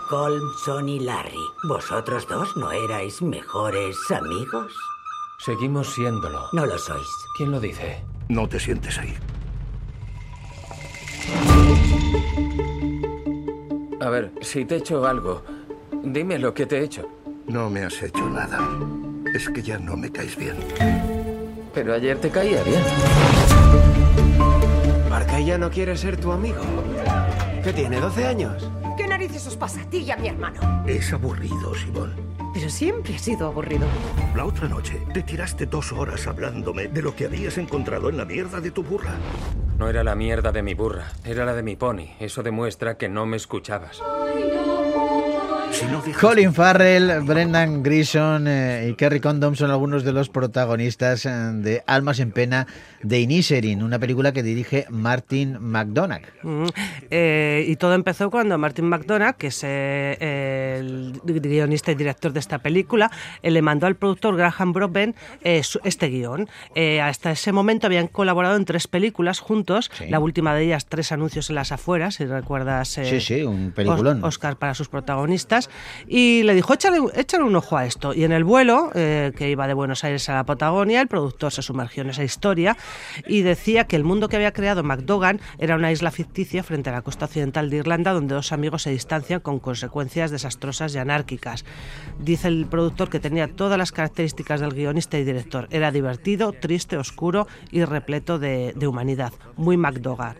Colm, 0.09 0.41
Son 0.65 0.89
y 0.89 0.99
Larry, 0.99 1.45
¿vosotros 1.67 2.27
dos 2.27 2.57
no 2.57 2.71
erais 2.71 3.21
mejores 3.21 3.95
amigos? 4.09 4.73
Seguimos 5.45 5.93
siéndolo. 5.93 6.47
No 6.51 6.65
lo 6.65 6.77
sois. 6.77 7.07
¿Quién 7.37 7.51
lo 7.51 7.59
dice? 7.59 8.03
No 8.27 8.47
te 8.49 8.59
sientes 8.59 8.97
ahí. 8.97 9.15
A 14.01 14.09
ver, 14.09 14.31
si 14.41 14.65
te 14.65 14.75
he 14.75 14.77
hecho 14.79 15.05
algo, 15.05 15.43
dime 16.03 16.39
lo 16.39 16.53
que 16.53 16.65
te 16.65 16.79
he 16.79 16.83
hecho. 16.83 17.07
No 17.47 17.69
me 17.69 17.83
has 17.83 18.01
hecho 18.01 18.29
nada. 18.29 18.59
Es 19.33 19.49
que 19.49 19.61
ya 19.61 19.77
no 19.77 19.95
me 19.95 20.11
caes 20.11 20.35
bien. 20.35 20.57
Pero 21.73 21.93
ayer 21.93 22.17
te 22.19 22.29
caía 22.29 22.63
bien. 22.63 22.81
¿Marca 25.09 25.39
ya 25.39 25.57
no 25.57 25.69
quiere 25.69 25.95
ser 25.97 26.17
tu 26.17 26.31
amigo? 26.31 26.61
¿Qué 27.63 27.73
tiene, 27.73 27.99
12 27.99 28.25
años? 28.25 28.69
¿Qué 28.97 29.07
narices 29.07 29.45
os 29.47 29.55
pasa 29.55 29.81
a 29.81 29.85
ti 29.85 29.99
y 29.99 30.11
a 30.11 30.17
mi 30.17 30.29
hermano? 30.29 30.59
Es 30.87 31.13
aburrido, 31.13 31.75
Simón. 31.75 32.13
Pero 32.53 32.69
siempre 32.69 33.15
ha 33.15 33.19
sido 33.19 33.47
aburrido. 33.47 33.87
La 34.35 34.45
otra 34.45 34.67
noche 34.67 35.01
te 35.13 35.21
tiraste 35.21 35.65
dos 35.65 35.91
horas 35.91 36.25
hablándome 36.27 36.87
de 36.87 37.01
lo 37.01 37.15
que 37.15 37.25
habías 37.25 37.57
encontrado 37.57 38.09
en 38.09 38.17
la 38.17 38.25
mierda 38.25 38.59
de 38.59 38.71
tu 38.71 38.83
burra. 38.83 39.13
No 39.77 39.87
era 39.87 40.03
la 40.03 40.15
mierda 40.15 40.51
de 40.51 40.61
mi 40.61 40.73
burra, 40.73 41.11
era 41.23 41.45
la 41.45 41.53
de 41.53 41.63
mi 41.63 41.75
pony. 41.75 42.15
Eso 42.19 42.43
demuestra 42.43 42.97
que 42.97 43.07
no 43.07 43.25
me 43.25 43.37
escuchabas. 43.37 44.01
Colin 46.19 46.53
Farrell, 46.53 47.21
Brendan 47.21 47.83
Grison 47.83 48.47
eh, 48.47 48.89
y 48.89 48.95
Kerry 48.95 49.19
Condom 49.19 49.55
son 49.55 49.71
algunos 49.71 50.03
de 50.03 50.13
los 50.13 50.29
protagonistas 50.29 51.25
eh, 51.25 51.29
de 51.29 51.83
Almas 51.87 52.19
en 52.19 52.31
Pena 52.31 52.67
de 53.03 53.19
Inisherin, 53.19 53.83
una 53.83 53.99
película 53.99 54.31
que 54.31 54.43
dirige 54.43 54.85
Martin 54.89 55.57
McDonagh. 55.59 56.23
Mm, 56.43 56.65
eh, 57.09 57.65
y 57.67 57.75
todo 57.75 57.93
empezó 57.93 58.29
cuando 58.29 58.57
Martin 58.57 58.85
McDonagh, 58.85 59.35
que 59.35 59.47
es 59.47 59.63
el 59.63 61.19
guionista 61.23 61.91
y 61.91 61.95
director 61.95 62.33
de 62.33 62.39
esta 62.39 62.59
película, 62.59 63.11
le 63.41 63.61
mandó 63.61 63.87
al 63.87 63.95
productor 63.95 64.35
Graham 64.35 64.73
Broadbent 64.73 65.15
este 65.41 66.07
guion. 66.07 66.49
hasta 67.01 67.31
ese 67.31 67.51
momento 67.51 67.87
habían 67.87 68.07
colaborado 68.07 68.55
en 68.55 68.65
tres 68.65 68.87
películas 68.87 69.39
juntos, 69.39 69.91
la 70.09 70.19
última 70.19 70.53
de 70.55 70.63
ellas 70.63 70.87
Tres 70.89 71.11
anuncios 71.11 71.49
en 71.49 71.55
las 71.55 71.71
afueras, 71.71 72.15
si 72.15 72.25
recuerdas. 72.25 72.89
sí, 72.89 73.21
sí, 73.21 73.43
un 73.43 73.71
peliculón. 73.71 74.23
Oscar 74.23 74.57
para 74.57 74.73
sus 74.73 74.89
protagonistas 74.89 75.58
y 76.07 76.43
le 76.43 76.53
dijo, 76.53 76.73
échale, 76.73 76.99
un 76.99 77.55
ojo 77.55 77.77
a 77.77 77.85
esto. 77.85 78.13
Y 78.13 78.23
en 78.23 78.31
el 78.31 78.43
vuelo, 78.43 78.91
eh, 78.93 79.31
que 79.35 79.49
iba 79.49 79.67
de 79.67 79.73
Buenos 79.73 80.03
Aires 80.03 80.29
a 80.29 80.35
la 80.35 80.43
Patagonia, 80.43 81.01
el 81.01 81.07
productor 81.07 81.51
se 81.51 81.61
sumergió 81.61 82.03
en 82.03 82.11
esa 82.11 82.23
historia 82.23 82.77
y 83.27 83.41
decía 83.41 83.85
que 83.85 83.95
el 83.95 84.03
mundo 84.03 84.29
que 84.29 84.35
había 84.35 84.53
creado 84.53 84.83
McDogan 84.83 85.41
era 85.57 85.75
una 85.75 85.91
isla 85.91 86.11
ficticia 86.11 86.63
frente 86.63 86.89
a 86.89 86.93
la 86.93 87.01
costa 87.01 87.25
occidental 87.25 87.69
de 87.69 87.77
Irlanda 87.77 88.13
donde 88.13 88.35
dos 88.35 88.51
amigos 88.51 88.83
se 88.83 88.91
distancian 88.91 89.39
con 89.39 89.59
consecuencias 89.59 90.31
desastrosas 90.31 90.93
y 90.95 90.97
anárquicas. 90.97 91.65
Dice 92.19 92.47
el 92.47 92.65
productor 92.67 93.09
que 93.09 93.19
tenía 93.19 93.47
todas 93.47 93.77
las 93.77 93.91
características 93.91 94.59
del 94.61 94.73
guionista 94.73 95.17
y 95.17 95.23
director. 95.23 95.67
Era 95.71 95.91
divertido, 95.91 96.53
triste, 96.53 96.97
oscuro 96.97 97.47
y 97.71 97.83
repleto 97.83 98.39
de, 98.39 98.73
humanidad. 98.87 99.33
Muy 99.55 99.77
McDogan. 99.77 100.35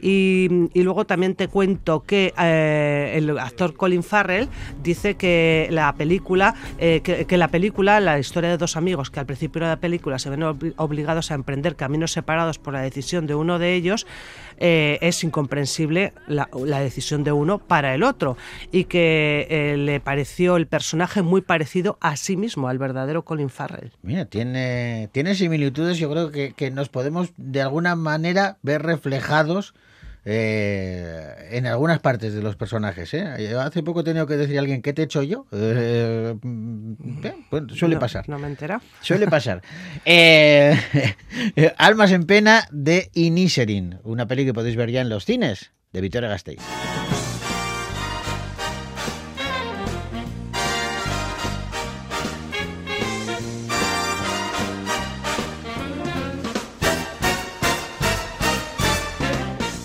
Y, 0.00 0.48
luego 0.74 1.04
también 1.04 1.34
te 1.34 1.48
cuento 1.48 2.02
que 2.02 2.32
eh, 2.38 3.12
el 3.16 3.38
actor 3.38 3.74
Colin 3.74 4.02
Farrell 4.02 4.48
dice 4.82 5.16
que 5.16 5.68
la 5.70 5.94
película, 5.94 6.54
eh, 6.78 7.00
que, 7.02 7.36
la 7.36 7.48
película, 7.48 8.00
la 8.00 8.18
historia 8.18 8.50
de 8.50 8.56
dos 8.56 8.76
amigos 8.76 9.10
que 9.10 9.20
al 9.20 9.26
principio 9.26 9.62
de 9.62 9.68
la 9.68 9.76
película 9.80 10.18
se 10.18 10.30
ven 10.30 10.42
obligados 10.76 11.30
a 11.30 11.34
emprender 11.34 11.76
caminos 11.76 12.12
separados 12.12 12.58
por 12.58 12.74
la 12.74 12.82
decisión 12.82 13.26
de 13.26 13.34
uno 13.34 13.58
de 13.58 13.74
ellos, 13.74 14.06
eh, 14.58 14.98
es 15.00 15.24
incomprensible 15.24 16.12
la, 16.26 16.48
decisión 16.80 17.24
de 17.24 17.32
uno 17.32 17.58
para 17.58 17.94
el 17.94 18.02
otro 18.02 18.36
y 18.72 18.84
que 18.84 19.46
eh, 19.48 19.76
le 19.76 20.00
pareció 20.00 20.56
el 20.56 20.66
personaje 20.66 21.22
muy 21.22 21.40
parecido 21.40 21.98
a 22.00 22.16
sí 22.16 22.36
mismo, 22.36 22.68
al 22.68 22.78
verdadero 22.78 23.24
Colin 23.24 23.50
Farrell. 23.50 23.92
Mira, 24.02 24.26
tiene, 24.26 25.08
tiene 25.12 25.34
similitudes, 25.34 25.98
yo 25.98 26.10
creo 26.10 26.30
que, 26.30 26.52
que 26.52 26.70
nos 26.70 26.88
podemos 26.88 27.32
de 27.36 27.62
alguna 27.62 27.96
manera 27.96 28.58
ver 28.62 28.82
reflejados 28.82 29.74
eh, 30.24 31.48
en 31.52 31.66
algunas 31.66 32.00
partes 32.00 32.34
de 32.34 32.42
los 32.42 32.56
personajes. 32.56 33.12
¿eh? 33.14 33.54
Hace 33.58 33.82
poco 33.82 34.00
he 34.00 34.04
tenido 34.04 34.26
que 34.26 34.36
decir 34.36 34.56
a 34.56 34.60
alguien, 34.60 34.82
¿qué 34.82 34.92
te 34.92 35.02
he 35.02 35.04
hecho 35.04 35.22
yo? 35.22 35.46
Eh, 35.52 36.36
suele 37.74 37.96
pasar. 37.96 38.28
No 38.28 38.38
me 38.38 38.48
entera. 38.48 38.80
Suele 39.00 39.26
pasar. 39.30 39.62
Almas 41.76 42.12
en 42.12 42.24
pena 42.24 42.66
de 42.70 43.10
Inisherin, 43.14 43.98
una 44.04 44.26
peli 44.26 44.44
que 44.44 44.54
podéis 44.54 44.76
ver 44.76 44.90
ya 44.90 45.00
en 45.00 45.08
los 45.08 45.24
cines 45.24 45.72
de 45.92 46.00
Victoria 46.00 46.28
Gasteiz. 46.28 46.60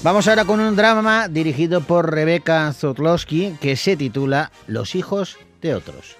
Vamos 0.06 0.28
ahora 0.28 0.46
con 0.46 0.60
un 0.60 0.76
drama 0.76 1.28
dirigido 1.28 1.82
por 1.82 2.13
Rebecca 2.13 2.72
Zotlowski 2.74 3.58
que 3.60 3.76
se 3.76 3.98
titula 3.98 4.52
Los 4.68 4.94
hijos 4.94 5.36
de 5.63 5.74
otros. 5.74 6.15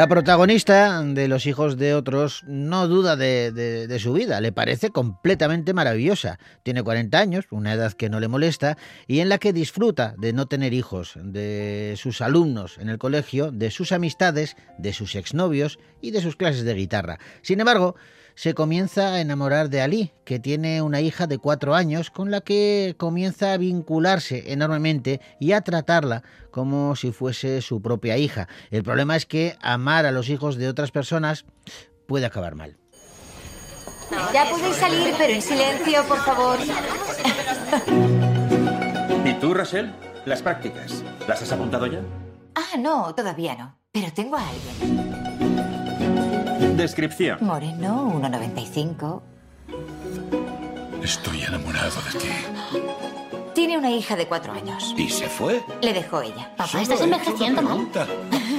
La 0.00 0.08
protagonista 0.08 1.02
de 1.02 1.28
Los 1.28 1.44
hijos 1.44 1.76
de 1.76 1.94
otros 1.94 2.42
no 2.46 2.88
duda 2.88 3.16
de, 3.16 3.98
su 4.00 4.14
vida, 4.14 4.40
le 4.40 4.50
parece 4.50 4.88
completamente 4.88 5.74
maravillosa. 5.74 6.38
Tiene 6.62 6.82
40 6.82 7.18
años, 7.18 7.44
una 7.50 7.74
edad 7.74 7.92
que 7.92 8.08
no 8.08 8.18
le 8.18 8.26
molesta, 8.26 8.78
y 9.06 9.20
en 9.20 9.28
la 9.28 9.36
que 9.36 9.52
disfruta 9.52 10.14
de 10.16 10.32
no 10.32 10.46
tener 10.46 10.72
hijos, 10.72 11.18
de 11.22 11.96
sus 11.98 12.22
alumnos 12.22 12.78
en 12.78 12.88
el 12.88 12.96
colegio, 12.96 13.52
de 13.52 13.70
sus 13.70 13.92
amistades, 13.92 14.56
de 14.78 14.94
sus 14.94 15.16
exnovios 15.16 15.78
y 16.00 16.12
de 16.12 16.22
sus 16.22 16.34
clases 16.34 16.64
de 16.64 16.72
guitarra. 16.72 17.18
Sin 17.42 17.60
embargo, 17.60 17.94
se 18.40 18.54
comienza 18.54 19.12
a 19.12 19.20
enamorar 19.20 19.68
de 19.68 19.82
Ali, 19.82 20.12
que 20.24 20.38
tiene 20.38 20.80
una 20.80 21.02
hija 21.02 21.26
de 21.26 21.36
cuatro 21.36 21.74
años 21.74 22.10
con 22.10 22.30
la 22.30 22.40
que 22.40 22.94
comienza 22.96 23.52
a 23.52 23.58
vincularse 23.58 24.50
enormemente 24.50 25.20
y 25.38 25.52
a 25.52 25.60
tratarla 25.60 26.22
como 26.50 26.96
si 26.96 27.12
fuese 27.12 27.60
su 27.60 27.82
propia 27.82 28.16
hija. 28.16 28.48
El 28.70 28.82
problema 28.82 29.14
es 29.14 29.26
que 29.26 29.58
amar 29.60 30.06
a 30.06 30.10
los 30.10 30.30
hijos 30.30 30.56
de 30.56 30.70
otras 30.70 30.90
personas 30.90 31.44
puede 32.06 32.24
acabar 32.24 32.54
mal. 32.54 32.78
Ya 34.32 34.48
podéis 34.48 34.76
salir, 34.76 35.14
pero 35.18 35.34
en 35.34 35.42
silencio, 35.42 36.02
por 36.04 36.20
favor. 36.20 36.58
¿Y 39.26 39.34
tú, 39.34 39.52
Rachel? 39.52 39.92
Las 40.24 40.40
prácticas. 40.40 41.04
¿Las 41.28 41.42
has 41.42 41.52
apuntado 41.52 41.84
ya? 41.84 42.00
Ah, 42.54 42.78
no, 42.78 43.14
todavía 43.14 43.54
no. 43.54 43.76
Pero 43.92 44.10
tengo 44.14 44.38
a 44.38 44.48
alguien. 44.48 45.49
Descripción. 46.80 47.36
Moreno, 47.42 48.18
1,95. 48.22 49.20
Estoy 51.02 51.42
enamorado 51.42 52.00
de 52.10 52.18
ti. 52.18 52.28
Tiene 53.54 53.76
una 53.76 53.90
hija 53.90 54.16
de 54.16 54.26
cuatro 54.26 54.54
años. 54.54 54.94
¿Y 54.96 55.10
se 55.10 55.28
fue? 55.28 55.60
Le 55.82 55.92
dejó 55.92 56.22
ella. 56.22 56.50
Papá, 56.56 56.80
estás 56.80 57.02
envejeciendo 57.02 57.60
mal. 57.60 57.86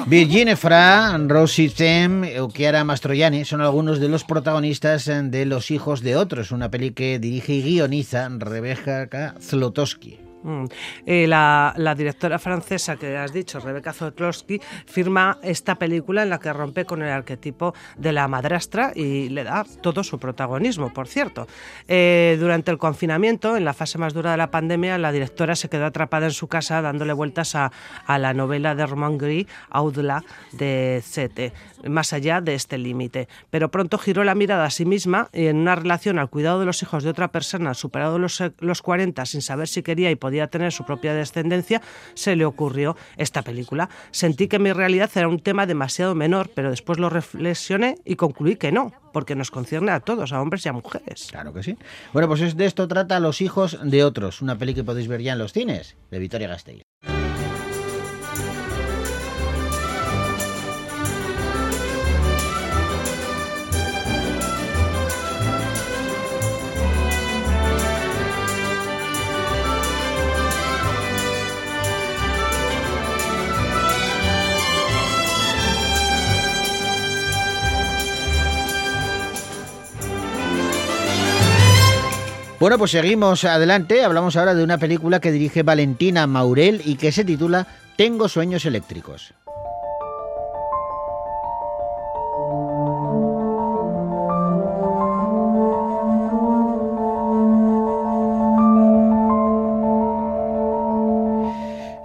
Virginie 0.06 0.56
Fra, 0.56 1.18
Rosie 1.18 1.72
Tem 1.72 2.40
o 2.40 2.48
Chiara 2.50 2.84
Mastroianni 2.84 3.44
son 3.44 3.62
algunos 3.62 4.00
de 4.00 4.08
los 4.08 4.24
protagonistas 4.24 5.06
de 5.06 5.46
Los 5.48 5.72
hijos 5.72 6.02
de 6.02 6.16
otros, 6.16 6.52
una 6.52 6.70
peli 6.70 6.92
que 6.92 7.18
dirige 7.18 7.54
y 7.54 7.64
guioniza 7.64 8.30
Rebecca 8.30 9.34
Zlotowski. 9.42 10.31
Mm. 10.44 10.66
Eh, 11.06 11.28
la, 11.28 11.74
la, 11.78 11.94
directora 11.94 12.40
francesa 12.40 12.96
que 12.96 13.16
has 13.16 13.32
dicho, 13.32 13.60
Rebecca 13.60 13.94
Zotlowski, 13.94 14.60
firma 14.86 15.38
esta 15.44 15.76
película 15.76 16.24
en 16.24 16.30
la 16.30 16.40
que 16.40 16.52
rompe 16.52 16.86
con 16.86 17.02
el 17.02 17.10
arquetipo 17.10 17.74
de 17.98 18.12
la 18.12 18.28
madrastra 18.28 18.92
y 18.96 19.30
le 19.30 19.44
da 19.44 19.66
todo 19.82 20.04
su 20.04 20.20
protagonismo, 20.20 20.92
por 20.92 21.08
cierto. 21.08 21.48
Eh, 21.88 22.38
durante 22.40 22.72
el 22.72 22.78
confinamiento, 22.78 23.56
en 23.56 23.66
la 23.66 23.74
fase 23.74 23.98
más 23.98 24.14
dura 24.14 24.32
de 24.32 24.38
la 24.38 24.50
pandemia, 24.50 24.98
la 24.98 25.12
directora 25.12 25.56
se 25.56 25.70
quedó 25.70 25.86
atrapada 25.86 26.26
en 26.26 26.32
su 26.32 26.48
casa 26.48 26.82
dándole 26.82 27.14
vueltas 27.14 27.56
a, 27.56 27.72
a 28.06 28.18
la 28.18 28.34
novela 28.34 28.74
de 28.74 28.86
Romain 28.86 29.18
Gris, 29.18 29.48
Audla, 29.70 30.24
de 30.52 31.02
Cete, 31.06 31.54
más 31.88 32.14
allá 32.14 32.42
de 32.42 32.56
este 32.56 32.78
límite. 32.78 33.28
Pero 33.50 33.70
pronto 33.70 33.98
giró 33.98 34.24
la 34.24 34.36
mirada 34.36 34.66
a 34.66 34.70
sí 34.70 34.86
misma 34.86 35.30
y 35.34 35.48
en 35.48 35.58
una 35.58 35.76
relación 35.76 36.18
al 36.18 36.30
cuidado 36.30 36.60
de 36.60 36.66
los 36.66 36.82
hijos 36.82 37.04
de 37.04 37.10
otra 37.10 37.32
persona, 37.32 37.74
superado 37.74 38.18
los, 38.18 38.42
los 38.60 38.82
40 38.82 39.26
sin 39.26 39.42
saber 39.42 39.68
si 39.68 39.84
quería 39.84 40.10
y 40.10 40.16
podía 40.16 40.31
tener 40.48 40.72
su 40.72 40.86
propia 40.86 41.14
descendencia, 41.14 41.82
se 42.14 42.36
le 42.36 42.46
ocurrió 42.46 42.96
esta 43.18 43.42
película. 43.42 43.90
Sentí 44.12 44.48
que 44.48 44.60
mi 44.60 44.72
realidad 44.74 45.10
era 45.16 45.28
un 45.28 45.40
tema 45.40 45.66
demasiado 45.66 46.16
menor, 46.16 46.50
pero 46.54 46.70
después 46.70 47.00
lo 47.00 47.10
reflexioné 47.10 47.98
y 48.06 48.16
concluí 48.16 48.56
que 48.56 48.72
no, 48.72 48.92
porque 49.14 49.36
nos 49.36 49.52
concierne 49.52 49.92
a 49.92 50.00
todos, 50.00 50.32
a 50.34 50.42
hombres 50.42 50.66
y 50.66 50.70
a 50.70 50.74
mujeres. 50.74 51.28
Claro 51.30 51.54
que 51.54 51.64
sí. 51.64 51.78
Bueno, 52.14 52.28
pues 52.28 52.56
de 52.56 52.66
esto 52.66 52.88
trata 52.88 53.20
Los 53.20 53.42
hijos 53.42 53.78
de 53.84 54.04
otros, 54.04 54.42
una 54.42 54.58
peli 54.58 54.74
que 54.74 54.84
podéis 54.84 55.08
ver 55.08 55.22
ya 55.22 55.34
en 55.34 55.40
los 55.40 55.54
cines, 55.54 55.98
de 56.10 56.20
Victoria 56.20 56.48
Gasteiz. 56.48 56.91
Bueno, 82.62 82.78
pues 82.78 82.92
seguimos 82.92 83.44
adelante. 83.44 84.04
Hablamos 84.04 84.36
ahora 84.36 84.54
de 84.54 84.64
una 84.64 84.78
película 84.78 85.20
que 85.20 85.32
dirige 85.32 85.64
Valentina 85.64 86.28
Maurel 86.28 86.84
y 86.86 86.94
que 86.94 87.12
se 87.12 87.26
titula 87.26 87.66
Tengo 87.96 88.30
sueños 88.30 88.66
eléctricos. 88.66 89.34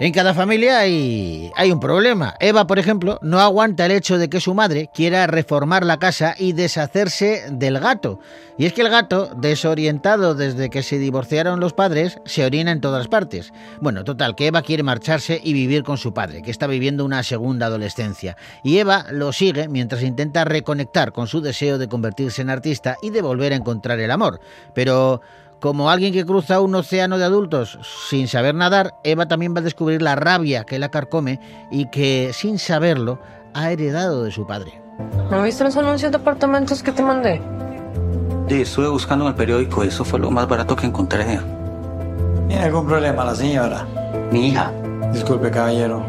En 0.07 0.12
cada 0.12 0.35
familia 0.35 0.79
hay, 0.79 1.51
un 1.69 1.81
problema. 1.81 2.37
Eva, 2.38 2.69
por 2.69 2.79
ejemplo, 2.79 3.19
no 3.23 3.40
aguanta 3.40 3.87
el 3.87 3.90
hecho 3.90 4.19
de 4.19 4.31
que 4.31 4.40
su 4.40 4.55
madre 4.55 4.88
quiera 4.95 5.27
reformar 5.27 5.85
la 5.85 5.99
casa 5.99 6.37
y 6.38 6.53
deshacerse 6.53 7.47
del 7.51 7.81
gato. 7.81 8.21
Y 8.57 8.66
es 8.66 8.73
que 8.73 8.83
el 8.83 8.88
gato, 8.88 9.35
desorientado 9.37 10.37
desde 10.37 10.71
que 10.71 10.85
se 10.85 11.01
divorciaron 11.01 11.59
los 11.59 11.73
padres, 11.73 12.21
se 12.25 12.45
orina 12.45 12.71
en 12.71 12.81
todas 12.81 13.09
partes. 13.09 13.53
Bueno, 13.81 14.05
total, 14.05 14.37
que 14.37 14.47
Eva 14.47 14.62
quiere 14.62 14.85
marcharse 14.85 15.40
y 15.42 15.53
vivir 15.53 15.83
con 15.83 15.99
su 15.99 16.14
padre, 16.14 16.40
que 16.40 16.53
está 16.53 16.69
viviendo 16.69 17.05
una 17.05 17.25
segunda 17.25 17.66
adolescencia. 17.66 18.37
Y 18.62 18.79
Eva 18.79 19.07
lo 19.11 19.33
sigue 19.33 19.66
mientras 19.66 20.05
intenta 20.05 20.45
reconectar 20.45 21.11
con 21.11 21.27
su 21.27 21.40
deseo 21.40 21.79
de 21.79 21.88
convertirse 21.88 22.42
en 22.42 22.51
artista 22.51 22.97
y 23.03 23.11
de 23.11 23.23
volver 23.23 23.53
a 23.53 23.57
encontrar 23.57 23.99
el 23.99 24.12
amor. 24.12 24.38
Pero 24.73 25.21
como 25.61 25.90
alguien 25.90 26.12
que 26.12 26.25
cruza 26.25 26.61
un 26.61 26.75
océano 26.75 27.19
de 27.19 27.25
adultos 27.25 27.79
sin 28.09 28.29
saber 28.29 28.55
nadar, 28.55 28.95
Eva 29.05 29.27
también 29.27 29.55
va 29.55 29.61
a 29.61 29.62
descubrir 29.62 30.03
la 30.03 30.14
rabia 30.14 30.64
que 30.64 30.79
la 30.79 30.90
carcome 30.90 31.40
y 31.71 31.87
que, 31.90 32.31
sin 32.33 32.59
saberlo, 32.59 33.19
ha 33.55 33.71
heredado 33.71 34.23
de 34.23 34.31
su 34.31 34.47
padre. 34.47 34.81
¿No 35.31 35.42
viste 35.42 35.64
los 35.64 35.77
anuncios 35.77 36.12
de 36.12 36.19
apartamentos 36.19 36.83
que 36.83 36.92
te 36.92 37.03
mandé? 37.03 37.40
Sí, 38.49 38.62
estuve 38.62 38.88
buscando 38.88 39.25
en 39.25 39.31
el 39.31 39.35
periódico, 39.35 39.83
eso 39.83 40.05
fue 40.05 40.21
lo 40.21 40.31
más 40.31 40.47
barato 40.47 40.77
que 40.77 40.87
encontré. 40.87 41.40
¿Tiene 42.47 42.62
algún 42.62 42.87
problema 42.87 43.25
la 43.25 43.35
señora? 43.35 43.87
Mi 44.31 44.49
hija. 44.49 44.73
Disculpe, 45.12 45.51
caballero. 45.51 46.05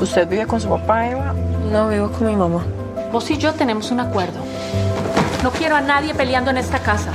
¿Usted 0.00 0.28
vive 0.28 0.46
con 0.46 0.60
su 0.60 0.68
papá, 0.68 1.10
Eva? 1.10 1.34
No, 1.70 1.88
vivo 1.88 2.08
con 2.10 2.26
mi 2.26 2.36
mamá. 2.36 2.64
Vos 3.12 3.30
y 3.30 3.36
yo 3.36 3.52
tenemos 3.52 3.90
un 3.90 4.00
acuerdo. 4.00 4.40
No 5.42 5.50
quiero 5.52 5.76
a 5.76 5.80
nadie 5.80 6.14
peleando 6.14 6.50
en 6.50 6.58
esta 6.58 6.80
casa. 6.80 7.12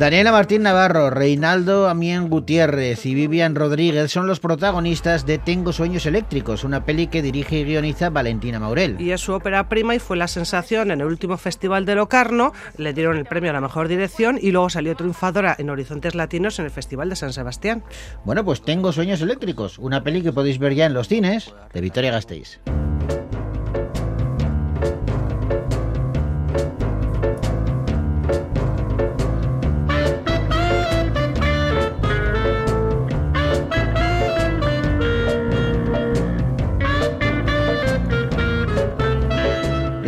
Daniela 0.00 0.32
Martín 0.32 0.62
Navarro, 0.62 1.10
Reinaldo 1.10 1.86
Amien 1.86 2.30
Gutiérrez 2.30 3.04
y 3.04 3.14
Vivian 3.14 3.54
Rodríguez 3.54 4.10
son 4.10 4.26
los 4.26 4.40
protagonistas 4.40 5.26
de 5.26 5.36
Tengo 5.36 5.74
Sueños 5.74 6.06
Eléctricos, 6.06 6.64
una 6.64 6.86
peli 6.86 7.08
que 7.08 7.20
dirige 7.20 7.58
y 7.58 7.64
guioniza 7.64 8.08
Valentina 8.08 8.58
Maurel. 8.58 8.96
Y 8.98 9.10
es 9.10 9.20
su 9.20 9.34
ópera 9.34 9.68
prima 9.68 9.94
y 9.94 9.98
fue 9.98 10.16
la 10.16 10.26
sensación 10.26 10.90
en 10.90 11.02
el 11.02 11.06
último 11.06 11.36
festival 11.36 11.84
de 11.84 11.96
Locarno, 11.96 12.54
le 12.78 12.94
dieron 12.94 13.18
el 13.18 13.26
premio 13.26 13.50
a 13.50 13.52
la 13.52 13.60
mejor 13.60 13.88
dirección 13.88 14.38
y 14.40 14.52
luego 14.52 14.70
salió 14.70 14.96
triunfadora 14.96 15.54
en 15.58 15.68
Horizontes 15.68 16.14
Latinos 16.14 16.58
en 16.58 16.64
el 16.64 16.70
Festival 16.70 17.10
de 17.10 17.16
San 17.16 17.34
Sebastián. 17.34 17.84
Bueno, 18.24 18.42
pues 18.42 18.62
Tengo 18.62 18.92
Sueños 18.92 19.20
Eléctricos, 19.20 19.78
una 19.78 20.02
peli 20.02 20.22
que 20.22 20.32
podéis 20.32 20.58
ver 20.58 20.74
ya 20.74 20.86
en 20.86 20.94
los 20.94 21.08
cines 21.08 21.52
de 21.74 21.80
Victoria 21.82 22.10
Gasteiz. 22.10 22.58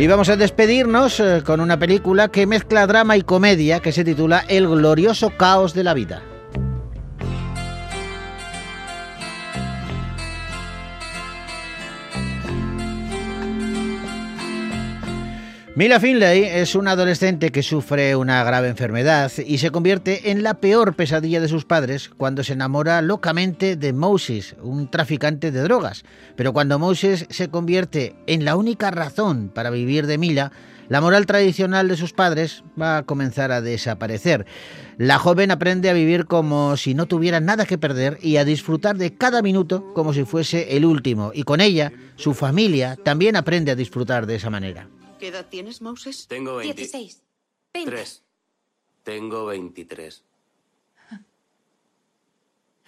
Y 0.03 0.07
vamos 0.07 0.27
a 0.27 0.35
despedirnos 0.35 1.21
eh, 1.21 1.43
con 1.45 1.61
una 1.61 1.79
película 1.79 2.27
que 2.27 2.45
mezcla 2.45 2.85
drama 2.85 3.15
y 3.15 3.21
comedia 3.21 3.79
que 3.79 3.93
se 3.93 4.03
titula 4.03 4.43
El 4.49 4.67
glorioso 4.67 5.29
caos 5.37 5.73
de 5.73 5.85
la 5.85 5.93
vida. 5.93 6.32
Mila 15.75 15.99
Finlay 15.99 16.43
es 16.43 16.75
una 16.75 16.91
adolescente 16.91 17.51
que 17.51 17.63
sufre 17.63 18.15
una 18.15 18.43
grave 18.43 18.67
enfermedad 18.67 19.31
y 19.43 19.57
se 19.57 19.71
convierte 19.71 20.29
en 20.29 20.43
la 20.43 20.53
peor 20.53 20.95
pesadilla 20.95 21.41
de 21.41 21.47
sus 21.47 21.65
padres 21.65 22.11
cuando 22.15 22.43
se 22.43 22.53
enamora 22.53 23.01
locamente 23.01 23.75
de 23.75 23.91
Moses, 23.91 24.55
un 24.61 24.91
traficante 24.91 25.49
de 25.49 25.63
drogas. 25.63 26.03
Pero 26.35 26.53
cuando 26.53 26.77
Moses 26.77 27.25
se 27.31 27.49
convierte 27.49 28.15
en 28.27 28.45
la 28.45 28.55
única 28.55 28.91
razón 28.91 29.49
para 29.49 29.71
vivir 29.71 30.05
de 30.05 30.19
Mila, 30.19 30.51
la 30.89 31.01
moral 31.01 31.25
tradicional 31.25 31.87
de 31.87 31.97
sus 31.97 32.13
padres 32.13 32.63
va 32.79 32.99
a 32.99 33.03
comenzar 33.03 33.51
a 33.51 33.61
desaparecer. 33.61 34.45
La 34.99 35.17
joven 35.17 35.49
aprende 35.49 35.89
a 35.89 35.93
vivir 35.93 36.27
como 36.27 36.77
si 36.77 36.93
no 36.93 37.07
tuviera 37.07 37.39
nada 37.39 37.65
que 37.65 37.79
perder 37.79 38.19
y 38.21 38.37
a 38.37 38.45
disfrutar 38.45 38.95
de 38.97 39.15
cada 39.15 39.41
minuto 39.41 39.91
como 39.95 40.13
si 40.13 40.23
fuese 40.23 40.77
el 40.77 40.85
último. 40.85 41.31
Y 41.33 41.41
con 41.41 41.61
ella, 41.61 41.91
su 42.15 42.35
familia 42.35 42.95
también 43.03 43.35
aprende 43.35 43.71
a 43.71 43.75
disfrutar 43.75 44.27
de 44.27 44.35
esa 44.35 44.51
manera. 44.51 44.87
¿Qué 45.23 45.29
edad 45.29 45.47
tienes, 45.49 45.81
Moses? 45.81 46.27
Tengo 46.27 46.57
20... 46.57 46.73
16. 46.73 47.21
3. 47.71 48.23
Tengo 49.03 49.45
23. 49.45 50.21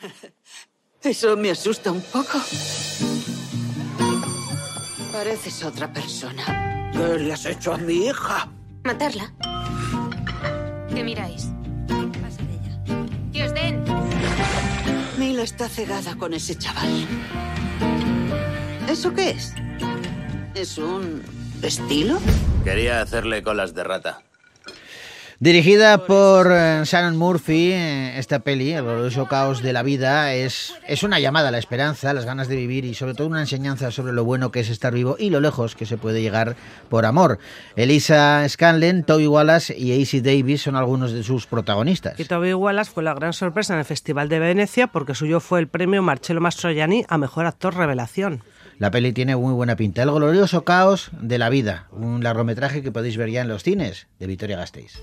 Eso 1.02 1.38
me 1.38 1.52
asusta 1.52 1.94
un 1.94 2.02
poco. 2.02 2.38
Pareces 5.14 5.64
otra 5.64 5.94
persona. 5.94 6.92
¿Qué 6.92 7.20
le 7.20 7.32
has 7.32 7.46
hecho 7.46 7.74
a 7.74 7.78
mi 7.78 8.08
hija? 8.08 8.52
Matarla. 8.84 9.34
¿Qué 10.94 11.06
miráis? 11.06 11.46
Pasa 12.22 12.44
de 12.44 12.54
ella. 12.54 13.32
¡Que 13.32 13.46
os 13.46 13.54
den! 13.54 13.82
Mila 15.18 15.44
está 15.44 15.70
cegada 15.70 16.18
con 16.18 16.34
ese 16.34 16.58
chaval. 16.58 17.08
¿Eso 18.90 19.14
qué 19.14 19.30
es? 19.30 19.54
¿Es 20.54 20.78
un 20.78 21.45
estilo? 21.66 22.18
Quería 22.64 23.02
hacerle 23.02 23.42
colas 23.42 23.74
de 23.74 23.84
rata. 23.84 24.22
Dirigida 25.40 26.06
por 26.06 26.50
eh, 26.50 26.84
Shannon 26.86 27.18
Murphy, 27.18 27.74
eh, 27.74 28.18
esta 28.18 28.40
peli, 28.40 28.72
El 28.72 28.84
glorioso 28.84 29.26
caos 29.26 29.62
de 29.62 29.74
la 29.74 29.84
vida, 29.84 30.34
es, 30.34 30.74
es 30.88 31.04
una 31.04 31.20
llamada 31.20 31.50
a 31.50 31.52
la 31.52 31.58
esperanza, 31.58 32.14
las 32.14 32.24
ganas 32.24 32.48
de 32.48 32.56
vivir 32.56 32.86
y 32.86 32.94
sobre 32.94 33.16
todo 33.16 33.28
una 33.28 33.42
enseñanza 33.42 33.92
sobre 33.92 34.14
lo 34.14 34.24
bueno 34.24 34.52
que 34.52 34.62
es 34.62 34.70
estar 34.70 34.94
vivo 34.94 35.18
y 35.20 35.32
lo 35.32 35.42
lejos 35.42 35.76
que 35.76 35.86
se 35.86 35.98
puede 35.98 36.22
llegar 36.22 36.56
por 36.88 37.06
amor. 37.06 37.38
Elisa 37.76 38.48
Scanlon, 38.48 39.04
Toby 39.04 39.28
Wallace 39.28 39.78
y 39.78 40.02
AC 40.02 40.24
Davis 40.24 40.62
son 40.62 40.78
algunos 40.78 41.12
de 41.12 41.22
sus 41.22 41.48
protagonistas. 41.48 42.18
Y 42.18 42.24
Toby 42.24 42.54
Wallace 42.54 42.92
fue 42.92 43.04
la 43.04 43.14
gran 43.14 43.34
sorpresa 43.34 43.74
en 43.74 43.80
el 43.80 43.86
Festival 43.86 44.30
de 44.30 44.40
Venecia 44.40 44.88
porque 44.88 45.16
suyo 45.16 45.42
fue 45.42 45.60
el 45.60 45.68
premio 45.68 46.02
Marcello 46.02 46.40
Mastroianni 46.40 47.04
a 47.10 47.18
Mejor 47.18 47.46
Actor 47.46 47.76
Revelación. 47.76 48.42
La 48.78 48.92
peli 48.92 49.14
tiene 49.14 49.36
muy 49.36 49.54
buena 49.54 49.76
pinta. 49.76 50.04
El 50.04 50.12
glorioso 50.12 50.66
caos 50.66 51.10
de 51.22 51.38
la 51.38 51.50
vida, 51.50 51.88
un 51.92 52.24
largometraje 52.24 52.84
que 52.84 52.92
podéis 52.92 53.16
ver 53.16 53.30
ya 53.30 53.42
en 53.42 53.48
los 53.48 53.64
cines 53.64 54.08
de 54.20 54.28
Victoria 54.28 54.58
Gasteiz. 54.58 55.02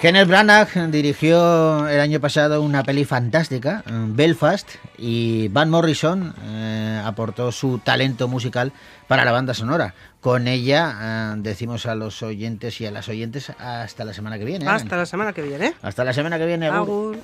Kenneth 0.00 0.28
Branagh 0.28 0.90
dirigió 0.90 1.88
el 1.88 2.00
año 2.00 2.20
pasado 2.20 2.60
una 2.60 2.82
peli 2.82 3.06
fantástica, 3.06 3.82
Belfast, 3.86 4.68
y 4.98 5.48
Van 5.48 5.70
Morrison 5.70 6.34
eh, 6.44 7.02
aportó 7.02 7.50
su 7.50 7.78
talento 7.78 8.28
musical 8.28 8.72
para 9.08 9.24
la 9.24 9.32
banda 9.32 9.54
sonora. 9.54 9.94
Con 10.20 10.48
ella 10.48 10.94
eh, 11.00 11.34
decimos 11.38 11.86
a 11.86 11.94
los 11.94 12.22
oyentes 12.22 12.78
y 12.82 12.86
a 12.86 12.90
las 12.90 13.08
oyentes 13.08 13.50
hasta 13.58 14.04
la 14.04 14.12
semana 14.12 14.38
que 14.38 14.44
viene. 14.44 14.68
Hasta 14.68 14.96
la 14.96 15.06
semana 15.06 15.32
que 15.32 15.42
viene. 15.42 15.74
Hasta 15.80 16.04
la 16.04 16.12
semana 16.12 16.38
que 16.38 16.46
viene. 16.46 16.68
Agur. 16.68 17.16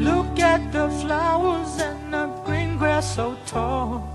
Look 0.00 0.40
at 0.40 0.72
the 0.72 0.88
flowers 1.02 1.78
and 1.78 2.10
the 2.10 2.26
green 2.46 2.78
grass 2.78 3.14
so 3.14 3.36
tall. 3.46 4.09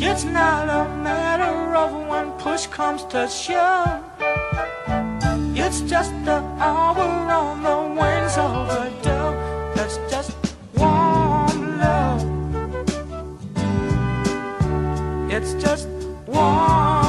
It's 0.00 0.22
not 0.22 0.68
a 0.68 0.88
matter 1.02 1.74
of 1.74 1.92
when 2.08 2.30
push 2.38 2.68
comes 2.68 3.02
to 3.06 3.26
shove. 3.28 4.04
It's 5.56 5.80
just 5.80 6.12
the 6.24 6.38
hour 6.60 7.02
on 7.02 7.62
the 7.64 8.00
wings 8.00 8.36
of 8.38 8.68
a 8.70 8.90
dove. 9.02 9.34
That's 9.74 9.98
just 10.08 10.36
warm 10.76 11.78
love. 11.80 12.22
It's 15.32 15.54
just 15.54 15.88
warm 16.26 17.07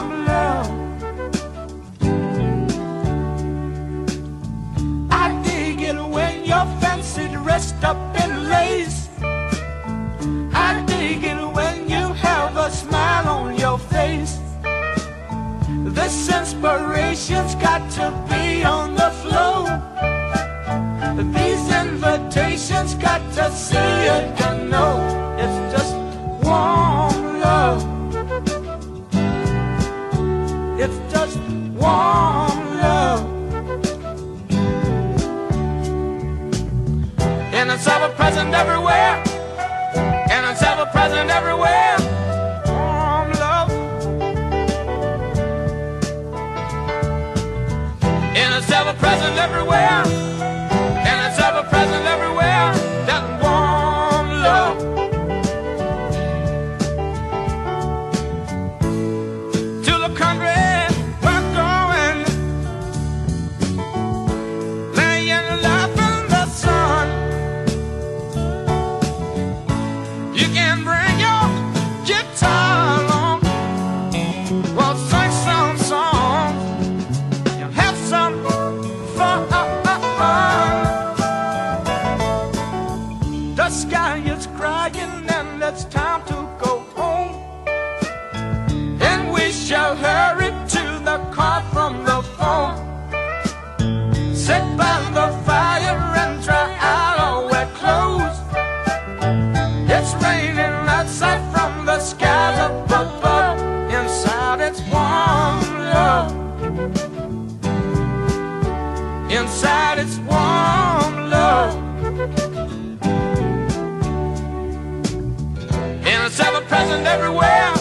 It's 116.32 116.40
ever 116.42 116.62
present 116.68 117.08
everywhere. 117.08 117.74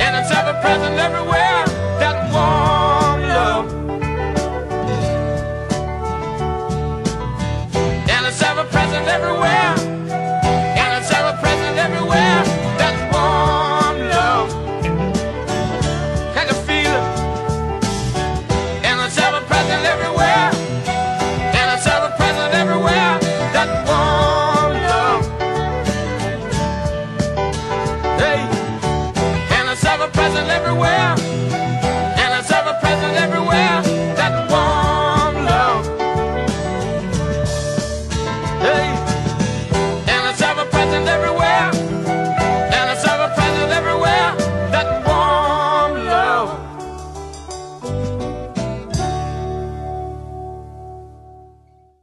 And 0.00 0.16
it's 0.16 0.30
ever 0.30 0.54
present 0.62 0.96
everywhere. 1.00 1.66
That 1.98 2.16
warm 2.32 3.22
love. 3.28 3.66
And 8.08 8.26
it's 8.26 8.40
ever 8.40 8.62
present 8.66 9.08
everywhere. 9.08 9.79